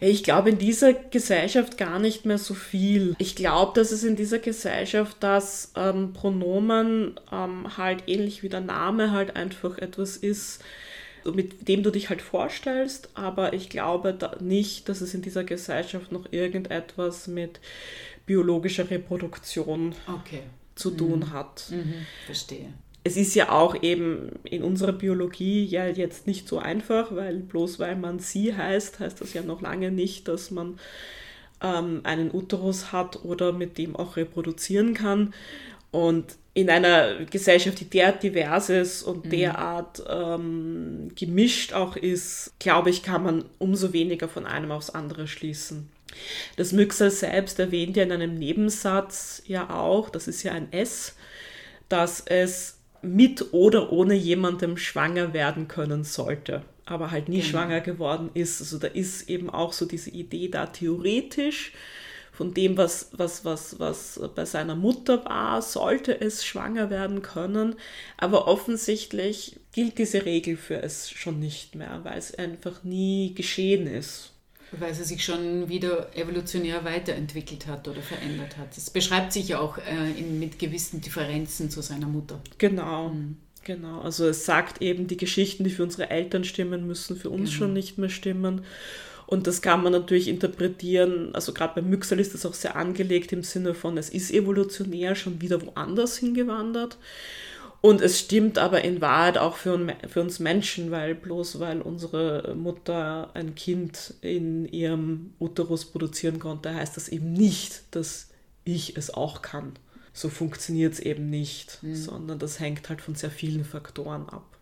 Ich 0.01 0.25
glaube 0.25 0.51
in 0.51 0.59
dieser 0.59 0.95
Gesellschaft 0.95 1.79
gar 1.79 2.01
nicht 2.01 2.27
mehr 2.27 2.39
so 2.39 2.55
viel. 2.55 3.15
Ich 3.19 3.37
glaube, 3.37 3.79
dass 3.79 3.93
es 3.93 4.03
in 4.03 4.17
dieser 4.17 4.41
Gesellschaft, 4.41 5.17
dass 5.21 5.71
ähm, 5.77 6.13
Pronomen 6.13 7.21
ähm, 7.31 7.77
halt 7.77 8.05
ähnlich 8.09 8.43
wie 8.43 8.49
der 8.49 8.63
Name 8.63 9.13
halt 9.13 9.37
einfach 9.37 9.79
etwas 9.79 10.17
ist, 10.17 10.61
mit 11.35 11.69
dem 11.69 11.83
du 11.83 11.91
dich 11.91 12.09
halt 12.09 12.23
vorstellst, 12.23 13.11
aber 13.15 13.53
ich 13.53 13.69
glaube 13.71 14.15
da 14.15 14.37
nicht, 14.41 14.89
dass 14.89 15.01
es 15.01 15.15
in 15.15 15.23
dieser 15.23 15.45
Gesellschaft 15.45 16.13
noch 16.13 16.33
irgendetwas 16.33 17.27
mit 17.29 17.61
biologischer 18.27 18.89
Reproduktion 18.91 19.95
Okay, 20.07 20.43
zu 20.75 20.91
tun 20.91 21.33
hat. 21.33 21.67
mhm. 21.71 22.07
verstehe. 22.27 22.73
Es 23.05 23.17
ist 23.17 23.35
ja 23.35 23.51
auch 23.51 23.83
eben 23.83 24.31
in 24.45 24.63
unserer 24.63 24.93
Biologie 24.93 25.65
ja 25.65 25.87
jetzt 25.89 26.29
nicht 26.29 26.47
so 26.47 26.59
einfach, 26.59 27.15
weil 27.15 27.39
bloß 27.41 27.81
weil 27.81 27.97
man 27.97 28.21
sie 28.21 28.55
heißt, 28.57 29.01
heißt 29.01 29.21
das 29.21 29.35
ja 29.35 29.43
noch 29.43 29.61
lange 29.61 29.91
nicht, 29.91 30.29
dass 30.29 30.53
man 30.53 30.79
ähm, 31.61 32.01
einen 32.05 32.33
Uterus 32.33 32.93
hat 32.93 33.25
oder 33.25 33.53
mit 33.53 33.77
dem 33.77 33.97
auch 33.97 34.17
reproduzieren 34.17 34.95
kann. 34.95 35.35
Und 35.91 36.37
in 36.55 36.69
einer 36.69 37.25
Gesellschaft, 37.25 37.81
die 37.81 37.87
derart 37.89 38.23
divers 38.23 38.69
ist 38.69 39.03
und 39.03 39.33
derart 39.33 40.03
ähm, 40.09 41.09
gemischt 41.15 41.73
auch 41.73 41.97
ist, 41.97 42.53
glaube 42.59 42.91
ich, 42.91 43.03
kann 43.03 43.23
man 43.23 43.45
umso 43.59 43.93
weniger 43.95 44.29
von 44.29 44.45
einem 44.47 44.71
aufs 44.71 44.91
andere 44.91 45.27
schließen. 45.27 45.89
Das 46.57 46.73
Müxer 46.73 47.11
selbst 47.11 47.59
erwähnt 47.59 47.97
ja 47.97 48.03
in 48.03 48.13
einem 48.13 48.35
Nebensatz 48.35 49.43
ja 49.47 49.71
auch, 49.71 50.11
das 50.11 50.29
ist 50.29 50.43
ja 50.43 50.53
ein 50.53 50.71
S, 50.73 51.17
dass 51.89 52.21
es 52.27 52.79
mit 53.01 53.53
oder 53.55 53.91
ohne 53.91 54.15
jemandem 54.15 54.77
schwanger 54.77 55.33
werden 55.33 55.69
können 55.69 56.05
sollte, 56.05 56.63
aber 56.85 57.11
halt 57.11 57.31
nie 57.31 57.39
Genau. 57.39 57.49
schwanger 57.49 57.81
geworden 57.81 58.29
ist. 58.35 58.61
Also 58.61 58.79
da 58.79 58.89
ist 58.89 59.31
eben 59.31 59.49
auch 59.49 59.73
so 59.73 59.87
diese 59.87 60.11
Idee 60.11 60.49
da 60.49 60.67
theoretisch 60.67 61.73
von 62.43 62.55
dem, 62.55 62.77
was, 62.77 63.11
was, 63.13 63.45
was, 63.45 63.79
was 63.79 64.21
bei 64.35 64.45
seiner 64.45 64.75
Mutter 64.75 65.25
war, 65.25 65.63
sollte 65.63 66.21
es 66.21 66.45
schwanger 66.45 66.91
werden 66.91 67.23
können. 67.23 67.77
Aber 68.17 68.49
offensichtlich 68.49 69.61
gilt 69.71 69.99
diese 69.99 70.27
Regel 70.27 70.57
für 70.57 70.83
es 70.83 71.09
schon 71.09 71.39
nicht 71.39 71.77
mehr, 71.77 72.01
weil 72.03 72.19
es 72.19 72.35
einfach 72.35 72.83
nie 72.83 73.33
geschehen 73.37 73.87
ist. 73.87 74.33
Weil 74.73 74.93
sie 74.93 75.05
sich 75.05 75.25
schon 75.25 75.69
wieder 75.69 76.17
evolutionär 76.17 76.85
weiterentwickelt 76.85 77.69
hat 77.69 77.87
oder 77.87 78.03
verändert 78.03 78.59
hat. 78.59 78.77
Es 78.77 78.91
beschreibt 78.91 79.33
sich 79.33 79.47
ja 79.47 79.61
auch 79.61 79.79
äh, 79.79 80.11
in, 80.19 80.41
mit 80.41 80.59
gewissen 80.59 81.01
Differenzen 81.01 81.71
zu 81.71 81.81
seiner 81.81 82.09
Mutter. 82.09 82.41
Genau. 82.59 83.13
Genau, 83.65 84.01
also 84.01 84.27
es 84.27 84.45
sagt 84.45 84.83
eben, 84.83 85.07
die 85.07 85.17
Geschichten, 85.17 85.63
die 85.63 85.71
für 85.71 85.85
unsere 85.85 86.11
Eltern 86.11 86.43
stimmen, 86.43 86.89
müssen 86.89 87.17
für 87.17 87.31
uns 87.31 87.53
schon 87.53 87.73
nicht 87.73 87.97
mehr 87.97 88.09
stimmen. 88.09 88.63
Und 89.33 89.47
das 89.47 89.63
kann 89.63 89.83
man 89.83 89.93
natürlich 89.93 90.29
interpretieren, 90.29 91.35
also 91.35 91.55
gerade 91.55 91.77
beim 91.77 91.89
Müxel 91.89 92.21
ist 92.21 92.35
das 92.35 92.45
auch 92.45 92.53
sehr 92.53 92.77
angelegt 92.77 93.33
im 93.33 93.43
Sinne 93.43 93.73
von, 93.73 93.97
es 93.97 94.11
ist 94.11 94.31
evolutionär 94.31 95.15
schon 95.15 95.41
wieder 95.41 95.65
woanders 95.65 96.19
hingewandert. 96.19 96.99
Und 97.81 98.03
es 98.03 98.19
stimmt 98.19 98.59
aber 98.59 98.85
in 98.85 99.01
Wahrheit 99.01 99.39
auch 99.39 99.57
für, 99.57 99.97
für 100.07 100.21
uns 100.21 100.39
Menschen, 100.39 100.91
weil 100.91 101.15
bloß 101.15 101.61
weil 101.61 101.81
unsere 101.81 102.55
Mutter 102.55 103.31
ein 103.33 103.55
Kind 103.55 104.13
in 104.21 104.67
ihrem 104.67 105.33
Uterus 105.41 105.87
produzieren 105.87 106.39
konnte, 106.39 106.75
heißt 106.75 106.99
das 106.99 107.09
eben 107.09 107.33
nicht, 107.33 107.85
dass 107.93 108.29
ich 108.65 108.99
es 108.99 109.15
auch 109.15 109.41
kann. 109.41 109.73
So 110.13 110.29
funktioniert 110.29 110.93
es 110.93 111.01
eben 111.01 111.31
nicht, 111.31 111.79
sondern 111.95 112.39
das 112.39 112.61
hängt 112.61 112.91
halt 112.91 113.01
von 113.01 113.15
sehr 113.15 113.31
vielen 113.31 113.65
Faktoren 113.65 114.29
ab. 114.29 114.59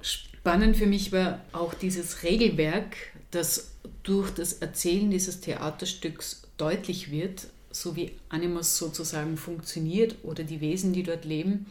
Spannend 0.00 0.76
für 0.76 0.86
mich 0.86 1.12
war 1.12 1.40
auch 1.52 1.74
dieses 1.74 2.22
Regelwerk, 2.22 2.96
das 3.30 3.72
durch 4.02 4.30
das 4.30 4.54
Erzählen 4.54 5.10
dieses 5.10 5.40
Theaterstücks 5.40 6.42
deutlich 6.56 7.10
wird, 7.10 7.48
so 7.70 7.96
wie 7.96 8.12
Animus 8.28 8.78
sozusagen 8.78 9.36
funktioniert 9.36 10.16
oder 10.22 10.44
die 10.44 10.60
Wesen, 10.60 10.92
die 10.92 11.02
dort 11.02 11.24
leben. 11.24 11.66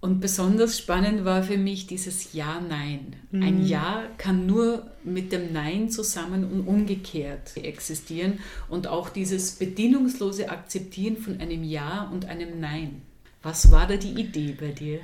Und 0.00 0.20
besonders 0.20 0.76
spannend 0.76 1.24
war 1.24 1.42
für 1.42 1.56
mich 1.56 1.86
dieses 1.86 2.34
Ja-Nein. 2.34 3.16
Ein 3.32 3.64
Ja 3.64 4.02
kann 4.18 4.44
nur 4.44 4.86
mit 5.02 5.32
dem 5.32 5.54
Nein 5.54 5.88
zusammen 5.88 6.44
und 6.44 6.66
umgekehrt 6.66 7.56
existieren 7.56 8.38
und 8.68 8.86
auch 8.86 9.08
dieses 9.08 9.52
bedingungslose 9.52 10.50
Akzeptieren 10.50 11.16
von 11.16 11.40
einem 11.40 11.64
Ja 11.64 12.10
und 12.12 12.26
einem 12.26 12.60
Nein. 12.60 13.00
Was 13.42 13.70
war 13.70 13.86
da 13.86 13.96
die 13.96 14.20
Idee 14.20 14.54
bei 14.58 14.72
dir? 14.72 15.00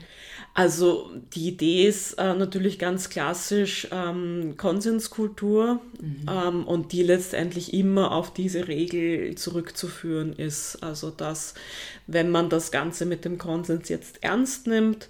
Also 0.52 1.10
die 1.34 1.48
Idee 1.48 1.86
ist 1.86 2.14
äh, 2.14 2.34
natürlich 2.34 2.78
ganz 2.78 3.08
klassisch 3.08 3.86
ähm, 3.92 4.54
Konsenskultur 4.56 5.80
ähm, 6.28 6.66
und 6.66 6.92
die 6.92 7.04
letztendlich 7.04 7.72
immer 7.72 8.10
auf 8.10 8.34
diese 8.34 8.66
Regel 8.66 9.36
zurückzuführen 9.36 10.32
ist. 10.32 10.82
Also 10.82 11.10
dass 11.10 11.54
wenn 12.08 12.30
man 12.30 12.50
das 12.50 12.72
Ganze 12.72 13.06
mit 13.06 13.24
dem 13.24 13.38
Konsens 13.38 13.88
jetzt 13.88 14.22
ernst 14.22 14.66
nimmt, 14.66 15.08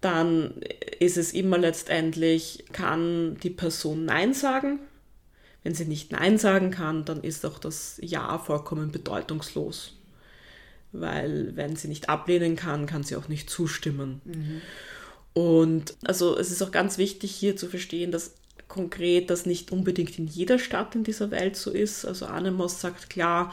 dann 0.00 0.54
ist 1.00 1.18
es 1.18 1.32
immer 1.32 1.58
letztendlich, 1.58 2.64
kann 2.72 3.36
die 3.42 3.50
Person 3.50 4.04
Nein 4.04 4.32
sagen. 4.32 4.78
Wenn 5.64 5.74
sie 5.74 5.84
nicht 5.84 6.12
Nein 6.12 6.38
sagen 6.38 6.70
kann, 6.70 7.04
dann 7.04 7.22
ist 7.22 7.44
auch 7.44 7.58
das 7.58 7.98
Ja 8.00 8.38
vollkommen 8.38 8.90
bedeutungslos. 8.90 9.97
Weil 10.92 11.56
wenn 11.56 11.76
sie 11.76 11.88
nicht 11.88 12.08
ablehnen 12.08 12.56
kann, 12.56 12.86
kann 12.86 13.02
sie 13.02 13.16
auch 13.16 13.28
nicht 13.28 13.50
zustimmen. 13.50 14.20
Und 15.34 15.94
also 16.04 16.36
es 16.38 16.50
ist 16.50 16.62
auch 16.62 16.72
ganz 16.72 16.98
wichtig 16.98 17.30
hier 17.30 17.56
zu 17.56 17.68
verstehen, 17.68 18.10
dass 18.10 18.34
konkret 18.66 19.30
das 19.30 19.46
nicht 19.46 19.72
unbedingt 19.72 20.18
in 20.18 20.26
jeder 20.26 20.58
Stadt 20.58 20.94
in 20.94 21.04
dieser 21.04 21.30
Welt 21.30 21.56
so 21.56 21.70
ist. 21.70 22.04
Also 22.04 22.26
Anemos 22.26 22.80
sagt 22.80 23.10
klar, 23.10 23.52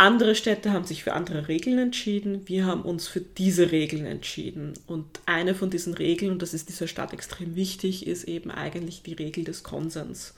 Andere 0.00 0.36
Städte 0.36 0.72
haben 0.72 0.84
sich 0.84 1.02
für 1.02 1.12
andere 1.12 1.48
Regeln 1.48 1.76
entschieden. 1.76 2.42
Wir 2.46 2.66
haben 2.66 2.82
uns 2.82 3.08
für 3.08 3.20
diese 3.20 3.72
Regeln 3.72 4.06
entschieden. 4.06 4.74
Und 4.86 5.04
eine 5.26 5.56
von 5.56 5.70
diesen 5.70 5.92
Regeln, 5.92 6.30
und 6.30 6.40
das 6.40 6.54
ist 6.54 6.68
dieser 6.68 6.86
Stadt 6.86 7.12
extrem 7.12 7.56
wichtig, 7.56 8.06
ist 8.06 8.22
eben 8.22 8.52
eigentlich 8.52 9.02
die 9.02 9.14
Regel 9.14 9.42
des 9.42 9.64
Konsens. 9.64 10.34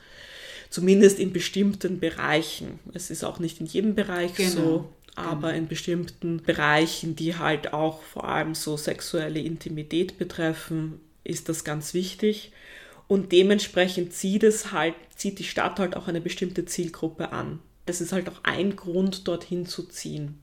Zumindest 0.70 1.18
in 1.18 1.34
bestimmten 1.34 2.00
Bereichen. 2.00 2.78
Es 2.94 3.10
ist 3.10 3.22
auch 3.22 3.38
nicht 3.38 3.60
in 3.60 3.66
jedem 3.66 3.94
Bereich 3.94 4.34
genau. 4.34 4.50
so, 4.50 4.88
aber 5.14 5.48
genau. 5.48 5.58
in 5.62 5.68
bestimmten 5.68 6.42
Bereichen, 6.42 7.16
die 7.16 7.36
halt 7.36 7.72
auch 7.72 8.02
vor 8.02 8.28
allem 8.28 8.54
so 8.54 8.76
sexuelle 8.76 9.40
Intimität 9.40 10.18
betreffen, 10.18 11.00
ist 11.24 11.48
das 11.48 11.64
ganz 11.64 11.94
wichtig. 11.94 12.52
Und 13.08 13.32
dementsprechend 13.32 14.12
zieht 14.12 14.44
es 14.44 14.72
halt, 14.72 14.94
zieht 15.16 15.38
die 15.38 15.44
Stadt 15.44 15.78
halt 15.78 15.96
auch 15.96 16.08
eine 16.08 16.20
bestimmte 16.20 16.64
Zielgruppe 16.64 17.32
an 17.32 17.60
das 17.90 18.00
ist 18.00 18.12
halt 18.12 18.28
auch 18.28 18.40
ein 18.44 18.76
Grund, 18.76 19.26
dorthin 19.26 19.66
zu 19.66 19.82
ziehen. 19.82 20.38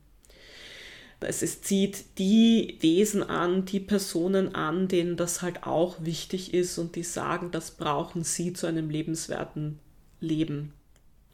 Es, 1.20 1.42
es 1.42 1.62
zieht 1.62 2.18
die 2.18 2.76
Wesen 2.80 3.22
an, 3.22 3.64
die 3.64 3.80
Personen 3.80 4.54
an, 4.54 4.86
denen 4.86 5.16
das 5.16 5.42
halt 5.42 5.64
auch 5.64 5.96
wichtig 6.00 6.54
ist 6.54 6.78
und 6.78 6.94
die 6.94 7.02
sagen, 7.02 7.50
das 7.50 7.72
brauchen 7.72 8.22
sie 8.22 8.52
zu 8.52 8.66
einem 8.66 8.88
lebenswerten 8.88 9.80
Leben. 10.20 10.74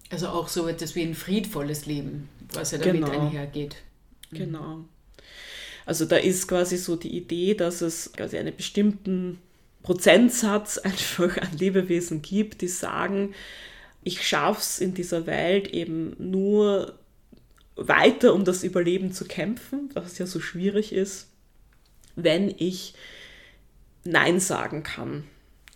Also 0.08 0.28
auch 0.28 0.48
so 0.48 0.68
etwas 0.68 0.94
wie 0.94 1.02
ein 1.02 1.14
friedvolles 1.14 1.84
Leben, 1.86 2.28
was 2.54 2.70
ja 2.70 2.78
damit 2.78 3.04
genau. 3.04 3.26
einhergeht. 3.26 3.76
Mhm. 4.30 4.36
Genau. 4.36 4.84
Also 5.86 6.06
da 6.06 6.16
ist 6.16 6.48
quasi 6.48 6.76
so 6.76 6.96
die 6.96 7.16
Idee, 7.16 7.54
dass 7.54 7.82
es 7.82 8.12
quasi 8.12 8.38
einen 8.38 8.56
bestimmten 8.56 9.38
Prozentsatz 9.82 10.78
einfach 10.78 11.36
an 11.36 11.58
Lebewesen 11.58 12.22
gibt, 12.22 12.62
die 12.62 12.68
sagen, 12.68 13.34
ich 14.02 14.26
schaffe 14.26 14.60
es 14.60 14.78
in 14.78 14.94
dieser 14.94 15.26
Welt 15.26 15.68
eben 15.68 16.14
nur 16.18 16.98
weiter, 17.76 18.34
um 18.34 18.44
das 18.44 18.62
Überleben 18.62 19.12
zu 19.12 19.24
kämpfen, 19.24 19.90
was 19.94 20.18
ja 20.18 20.26
so 20.26 20.40
schwierig 20.40 20.92
ist, 20.92 21.28
wenn 22.14 22.54
ich 22.56 22.94
Nein 24.04 24.40
sagen 24.40 24.82
kann. 24.82 25.24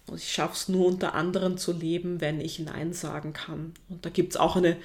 Und 0.06 0.18
ich 0.18 0.32
schaffe 0.32 0.54
es 0.54 0.68
nur 0.68 0.86
unter 0.86 1.14
anderem 1.14 1.58
zu 1.58 1.72
leben, 1.72 2.20
wenn 2.20 2.40
ich 2.40 2.58
Nein 2.60 2.92
sagen 2.92 3.32
kann. 3.32 3.74
Und 3.88 4.06
da 4.06 4.10
gibt 4.10 4.32
es 4.32 4.36
auch 4.36 4.56
eine 4.56 4.76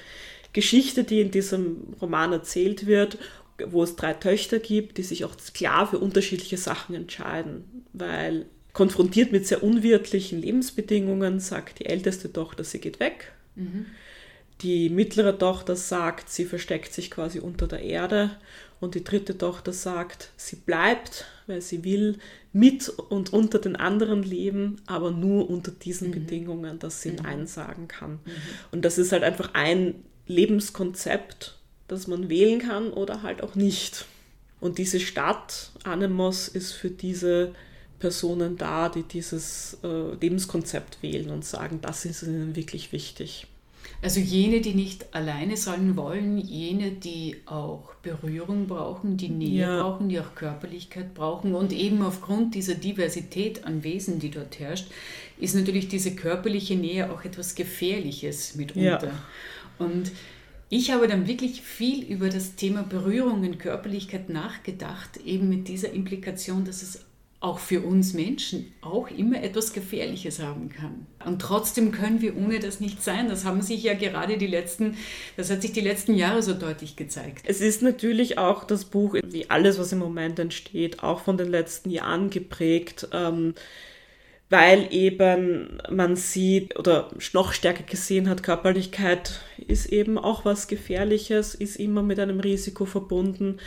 Geschichte, 0.54 1.04
die 1.04 1.20
in 1.20 1.32
diesem 1.32 1.96
Roman 2.00 2.32
erzählt 2.32 2.86
wird, 2.86 3.18
wo 3.66 3.84
es 3.84 3.96
drei 3.96 4.14
Töchter 4.14 4.60
gibt, 4.60 4.98
die 4.98 5.04
sich 5.04 5.26
auch 5.26 5.36
klar 5.54 5.88
für 5.88 6.00
unterschiedliche 6.00 6.58
Sachen 6.58 6.96
entscheiden, 6.96 7.86
weil 7.94 8.46
konfrontiert 8.74 9.32
mit 9.32 9.48
sehr 9.48 9.64
unwirtlichen 9.64 10.42
Lebensbedingungen, 10.42 11.40
sagt 11.40 11.80
die 11.80 11.86
älteste 11.86 12.34
Tochter, 12.34 12.64
sie 12.64 12.80
geht 12.80 13.00
weg. 13.00 13.32
Mhm. 13.56 13.86
Die 14.62 14.90
mittlere 14.90 15.38
Tochter 15.38 15.76
sagt, 15.76 16.30
sie 16.30 16.46
versteckt 16.46 16.94
sich 16.94 17.12
quasi 17.12 17.40
unter 17.40 17.68
der 17.68 17.82
Erde. 17.82 18.32
Und 18.80 18.96
die 18.96 19.04
dritte 19.04 19.38
Tochter 19.38 19.74
sagt, 19.74 20.32
sie 20.36 20.58
bleibt, 20.58 21.26
weil 21.48 21.62
sie 21.62 21.84
will 21.84 22.18
mit 22.52 22.90
und 22.90 23.32
unter 23.32 23.60
den 23.60 23.76
anderen 23.76 24.24
leben, 24.24 24.82
aber 24.86 25.12
nur 25.12 25.50
unter 25.50 25.72
diesen 25.72 26.10
mhm. 26.10 26.14
Bedingungen, 26.14 26.80
dass 26.80 27.02
sie 27.02 27.12
mhm. 27.12 27.18
Nein 27.24 27.48
sagen 27.48 27.88
kann. 27.88 28.12
Mhm. 28.12 28.32
Und 28.72 28.86
das 28.86 28.98
ist 28.98 29.12
halt 29.12 29.24
einfach 29.24 29.52
ein 29.54 29.96
Lebenskonzept, 30.28 31.58
das 31.88 32.08
man 32.08 32.30
wählen 32.30 32.60
kann 32.60 32.92
oder 32.92 33.24
halt 33.24 33.44
auch 33.44 33.56
nicht. 33.56 34.06
Und 34.60 34.78
diese 34.78 35.00
Stadt, 35.00 35.72
Anemos, 35.84 36.48
ist 36.48 36.72
für 36.72 36.90
diese 36.90 37.54
Personen 38.00 38.58
da, 38.58 38.90
die 38.90 39.04
dieses 39.04 39.78
äh, 39.84 40.14
Lebenskonzept 40.16 41.02
wählen 41.02 41.30
und 41.30 41.46
sagen, 41.46 41.80
das 41.82 42.06
ist 42.06 42.24
ihnen 42.24 42.56
wirklich 42.56 42.92
wichtig. 42.92 43.48
Also 44.02 44.20
jene, 44.20 44.60
die 44.60 44.74
nicht 44.74 45.16
alleine 45.16 45.56
sein 45.56 45.96
wollen, 45.96 46.38
jene, 46.38 46.92
die 46.92 47.38
auch 47.46 47.94
Berührung 48.02 48.68
brauchen, 48.68 49.16
die 49.16 49.30
Nähe 49.30 49.62
ja. 49.62 49.82
brauchen, 49.82 50.10
die 50.10 50.20
auch 50.20 50.36
Körperlichkeit 50.36 51.14
brauchen 51.14 51.56
und 51.56 51.72
eben 51.72 52.02
aufgrund 52.02 52.56
dieser 52.56 52.76
Diversität 52.76 53.64
an 53.64 53.84
Wesen, 53.84 54.20
die 54.20 54.30
dort 54.30 54.60
herrscht, 54.60 54.88
ist 55.40 55.56
natürlich 55.56 55.88
diese 55.88 56.16
körperliche 56.16 56.76
Nähe 56.76 57.12
auch 57.12 57.24
etwas 57.24 57.56
Gefährliches 57.56 58.56
mitunter. 58.56 59.08
Ja. 59.08 59.24
Und 59.80 60.12
ich 60.70 60.92
habe 60.92 61.08
dann 61.08 61.28
wirklich 61.28 61.62
viel 61.62 62.04
über 62.04 62.30
das 62.30 62.56
Thema 62.56 62.84
Berührung 62.84 63.42
und 63.42 63.60
Körperlichkeit 63.60 64.30
nachgedacht, 64.30 65.18
eben 65.24 65.50
mit 65.50 65.68
dieser 65.68 65.92
Implikation, 65.92 66.66
dass 66.66 66.82
es 66.82 67.06
auch 67.44 67.60
für 67.60 67.82
uns 67.82 68.14
Menschen 68.14 68.72
auch 68.80 69.10
immer 69.12 69.44
etwas 69.44 69.74
Gefährliches 69.74 70.40
haben 70.40 70.70
kann. 70.70 71.06
Und 71.26 71.42
trotzdem 71.42 71.92
können 71.92 72.22
wir 72.22 72.38
ohne 72.38 72.60
das 72.60 72.80
nicht 72.80 73.04
sein. 73.04 73.28
Das 73.28 73.44
haben 73.44 73.62
sich 73.62 73.84
ja 73.84 73.96
gerade 73.96 74.38
die 74.38 74.48
letzten, 74.48 74.96
das 75.36 75.52
hat 75.52 75.62
sich 75.62 75.74
die 75.74 75.82
letzten 75.82 76.16
Jahre 76.16 76.42
so 76.42 76.54
deutlich 76.54 76.96
gezeigt. 76.96 77.44
Es 77.46 77.60
ist 77.60 77.82
natürlich 77.82 78.38
auch 78.38 78.64
das 78.64 78.86
Buch, 78.86 79.16
wie 79.28 79.50
alles, 79.50 79.78
was 79.78 79.92
im 79.92 80.00
Moment 80.00 80.40
entsteht, 80.40 81.04
auch 81.04 81.20
von 81.20 81.38
den 81.38 81.50
letzten 81.50 81.90
Jahren 81.90 82.30
geprägt. 82.30 83.10
Ähm, 83.12 83.56
weil 84.54 84.94
eben 84.94 85.80
man 85.90 86.16
sieht 86.16 86.78
oder 86.78 87.10
noch 87.34 87.54
stärker 87.54 87.82
gesehen 87.82 88.30
hat, 88.30 88.44
Körperlichkeit 88.44 89.42
ist 89.68 89.88
eben 89.88 90.20
auch 90.20 90.46
was 90.46 90.68
Gefährliches, 90.68 91.56
ist 91.56 91.78
immer 91.78 92.04
mit 92.04 92.20
einem 92.20 92.40
Risiko 92.40 92.86
verbunden 92.86 93.60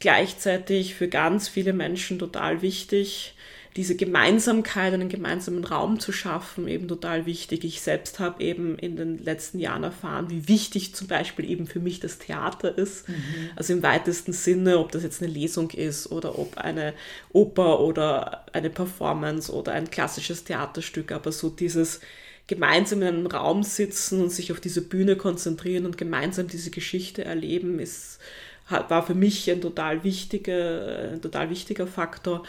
gleichzeitig 0.00 0.94
für 0.94 1.08
ganz 1.08 1.48
viele 1.48 1.72
Menschen 1.72 2.18
total 2.18 2.62
wichtig. 2.62 3.35
Diese 3.76 3.94
Gemeinsamkeit, 3.94 4.94
einen 4.94 5.10
gemeinsamen 5.10 5.64
Raum 5.64 6.00
zu 6.00 6.10
schaffen, 6.10 6.66
eben 6.66 6.88
total 6.88 7.26
wichtig. 7.26 7.62
Ich 7.64 7.82
selbst 7.82 8.18
habe 8.18 8.42
eben 8.42 8.78
in 8.78 8.96
den 8.96 9.22
letzten 9.22 9.58
Jahren 9.58 9.84
erfahren, 9.84 10.30
wie 10.30 10.48
wichtig 10.48 10.94
zum 10.94 11.08
Beispiel 11.08 11.48
eben 11.48 11.66
für 11.66 11.78
mich 11.78 12.00
das 12.00 12.18
Theater 12.18 12.76
ist. 12.76 13.08
Mhm. 13.08 13.14
Also 13.54 13.74
im 13.74 13.82
weitesten 13.82 14.32
Sinne, 14.32 14.78
ob 14.78 14.92
das 14.92 15.02
jetzt 15.02 15.22
eine 15.22 15.30
Lesung 15.30 15.70
ist 15.70 16.10
oder 16.10 16.38
ob 16.38 16.56
eine 16.56 16.94
Oper 17.32 17.80
oder 17.80 18.46
eine 18.52 18.70
Performance 18.70 19.52
oder 19.52 19.72
ein 19.72 19.90
klassisches 19.90 20.44
Theaterstück, 20.44 21.12
aber 21.12 21.30
so 21.30 21.50
dieses 21.50 22.00
gemeinsam 22.46 23.02
in 23.02 23.08
einem 23.08 23.26
Raum 23.26 23.62
sitzen 23.62 24.22
und 24.22 24.30
sich 24.30 24.52
auf 24.52 24.60
diese 24.60 24.80
Bühne 24.80 25.16
konzentrieren 25.16 25.84
und 25.84 25.98
gemeinsam 25.98 26.48
diese 26.48 26.70
Geschichte 26.70 27.24
erleben, 27.24 27.78
ist 27.78 28.20
war 28.68 29.06
für 29.06 29.14
mich 29.14 29.50
ein 29.50 29.60
total 29.60 30.02
wichtiger, 30.02 31.12
ein 31.12 31.22
total 31.22 31.50
wichtiger 31.50 31.86
Faktor. 31.86 32.42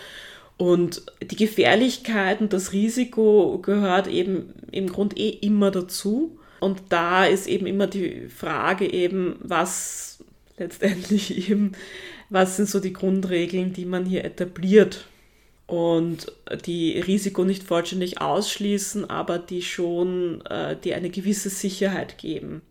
Und 0.57 1.03
die 1.21 1.35
Gefährlichkeit 1.35 2.41
und 2.41 2.51
das 2.51 2.73
Risiko 2.73 3.59
gehört 3.59 4.07
eben 4.07 4.53
im 4.71 4.87
Grund 4.87 5.17
eh 5.17 5.29
immer 5.29 5.69
dazu. 5.69 6.39
Und 6.59 6.81
da 6.89 7.25
ist 7.25 7.47
eben 7.47 7.67
immer 7.67 7.85
die 7.85 8.27
Frage 8.27 8.91
eben, 8.91 9.35
was 9.39 10.23
letztendlich 10.57 11.49
eben, 11.49 11.73
was 12.29 12.57
sind 12.57 12.69
so 12.69 12.79
die 12.79 12.93
Grundregeln, 12.93 13.73
die 13.73 13.85
man 13.85 14.05
hier 14.05 14.25
etabliert 14.25 15.05
und 15.67 16.31
die 16.65 16.99
Risiko 16.99 17.43
nicht 17.43 17.63
vollständig 17.63 18.21
ausschließen, 18.21 19.09
aber 19.09 19.37
die 19.37 19.61
schon, 19.61 20.41
äh, 20.45 20.75
die 20.81 20.93
eine 20.93 21.09
gewisse 21.09 21.49
Sicherheit 21.49 22.17
geben. 22.17 22.61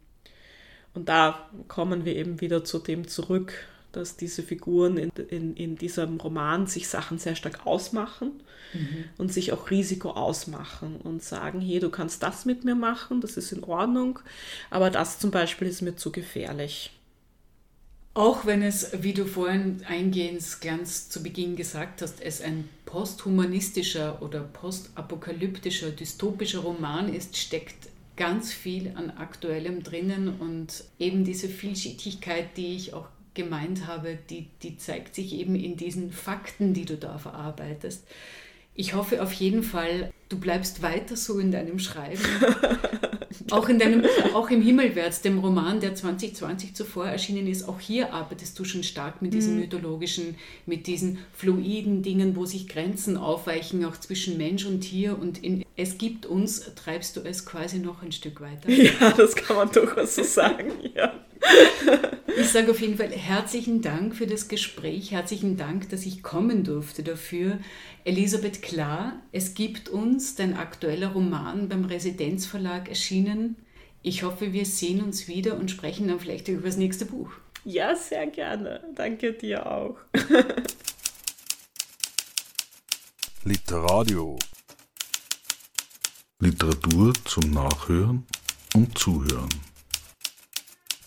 Und 0.95 1.11
da 1.11 1.51
kommen 1.69 2.07
wir 2.07 2.17
eben 2.17 2.41
wieder 2.41 2.65
zu 2.65 2.79
dem 2.79 3.07
zurück, 3.07 3.53
dass 3.97 4.17
diese 4.17 4.43
Figuren 4.43 4.99
in, 4.99 5.11
in, 5.29 5.57
in 5.57 5.77
diesem 5.77 6.21
Roman 6.21 6.67
sich 6.67 6.89
Sachen 6.89 7.19
sehr 7.19 7.35
stark 7.35 7.67
ausmachen 7.67 8.33
mhm. 8.75 9.05
und 9.19 9.33
sich 9.33 9.53
auch 9.53 9.71
Risiko 9.71 10.11
ausmachen 10.11 10.97
und 10.97 11.23
sagen, 11.23 11.61
hey, 11.61 11.81
du 11.81 11.91
kannst 11.91 12.23
das 12.23 12.45
mit 12.45 12.65
mir 12.65 12.75
machen, 12.75 13.21
das 13.21 13.37
ist 13.37 13.53
in 13.53 13.65
Ordnung, 13.65 14.19
aber 14.71 14.91
das 14.91 15.19
zum 15.19 15.31
Beispiel 15.31 15.69
ist 15.69 15.83
mir 15.83 15.97
zu 15.97 16.13
gefährlich. 16.13 16.93
Auch 18.13 18.47
wenn 18.47 18.63
es, 18.63 18.93
wie 19.03 19.13
du 19.13 19.27
vorhin 19.27 19.83
eingehend 19.87 20.43
ganz 20.63 21.11
zu 21.11 21.23
Beginn 21.23 21.55
gesagt 21.55 22.01
hast, 22.01 22.23
es 22.23 22.41
ein 22.41 22.67
posthumanistischer 22.87 24.23
oder 24.23 24.41
postapokalyptischer, 24.41 25.91
dystopischer 25.91 26.61
Roman 26.61 27.13
ist, 27.13 27.37
steckt 27.37 27.91
ganz 28.17 28.53
viel 28.53 28.93
an 28.95 29.11
Aktuellem 29.11 29.83
drinnen 29.83 30.41
und 30.41 30.85
eben 30.99 31.25
diese 31.25 31.49
Vielschichtigkeit, 31.49 32.57
die 32.57 32.75
ich 32.75 32.95
auch 32.95 33.09
gemeint 33.37 33.87
habe, 33.87 34.19
die, 34.29 34.49
die 34.63 34.77
zeigt 34.77 35.15
sich 35.15 35.35
eben 35.35 35.55
in 35.55 35.77
diesen 35.77 36.11
Fakten, 36.11 36.75
die 36.75 36.85
du 36.85 36.97
da 36.97 37.19
verarbeitest. 37.19 38.05
Ich 38.75 38.95
hoffe 38.95 39.23
auf 39.23 39.33
jeden 39.33 39.63
Fall, 39.63 40.13
du 40.29 40.39
bleibst 40.39 40.83
weiter 40.83 41.17
so 41.17 41.39
in 41.39 41.51
deinem 41.51 41.79
Schreiben. 41.79 42.21
auch, 43.51 43.69
in 43.69 43.79
deinem, 43.79 44.05
auch 44.35 44.51
im 44.51 44.61
Himmelwärts, 44.61 45.23
dem 45.23 45.39
Roman, 45.39 45.81
der 45.81 45.95
2020 45.95 46.75
zuvor 46.75 47.07
erschienen 47.07 47.47
ist, 47.47 47.67
auch 47.69 47.81
hier 47.81 48.13
arbeitest 48.13 48.59
du 48.59 48.65
schon 48.65 48.83
stark 48.83 49.23
mit 49.23 49.33
diesen 49.33 49.55
mhm. 49.55 49.61
mythologischen, 49.61 50.35
mit 50.67 50.87
diesen 50.87 51.19
fluiden 51.33 52.03
Dingen, 52.03 52.37
wo 52.37 52.45
sich 52.45 52.69
Grenzen 52.69 53.17
aufweichen, 53.17 53.85
auch 53.85 53.97
zwischen 53.97 54.37
Mensch 54.37 54.67
und 54.67 54.81
Tier. 54.81 55.19
Und 55.19 55.43
in 55.43 55.65
Es 55.77 55.97
gibt 55.97 56.27
uns 56.27 56.75
treibst 56.75 57.17
du 57.17 57.21
es 57.21 57.47
quasi 57.47 57.79
noch 57.79 58.03
ein 58.03 58.13
Stück 58.13 58.41
weiter. 58.41 58.71
Ja, 58.71 59.11
das 59.13 59.35
kann 59.35 59.57
man 59.57 59.71
durchaus 59.71 60.17
so 60.17 60.23
sagen, 60.23 60.73
ja. 60.95 61.15
Ich 62.39 62.51
sage 62.51 62.71
auf 62.71 62.81
jeden 62.81 62.99
Fall 62.99 63.11
herzlichen 63.11 63.81
Dank 63.81 64.15
für 64.15 64.27
das 64.27 64.49
Gespräch, 64.49 65.11
herzlichen 65.11 65.57
Dank, 65.57 65.89
dass 65.89 66.05
ich 66.05 66.23
kommen 66.23 66.65
durfte 66.65 67.03
dafür. 67.03 67.59
Elisabeth 68.05 68.61
Klar, 68.61 69.21
es 69.33 69.55
gibt 69.55 69.89
uns, 69.89 70.35
dein 70.35 70.55
aktueller 70.55 71.09
Roman 71.09 71.69
beim 71.69 71.87
Residenzverlag 71.87 72.89
erschienen. 72.89 73.57
Ich 74.03 74.23
hoffe, 74.23 74.53
wir 74.53 74.67
sehen 74.67 75.03
uns 75.03 75.29
wieder 75.29 75.57
und 75.59 75.71
sprechen 75.71 76.09
dann 76.09 76.21
vielleicht 76.21 76.49
über 76.49 76.67
das 76.67 76.77
nächste 76.77 77.07
Buch. 77.07 77.31
Ja, 77.65 77.97
sehr 77.97 78.27
gerne. 78.29 78.85
Danke 78.95 79.33
dir 79.33 79.67
auch. 79.67 79.97
Literadio. 83.45 84.39
Literatur 86.39 87.13
zum 87.25 87.51
Nachhören 87.51 88.27
und 88.75 88.97
Zuhören. 88.97 89.49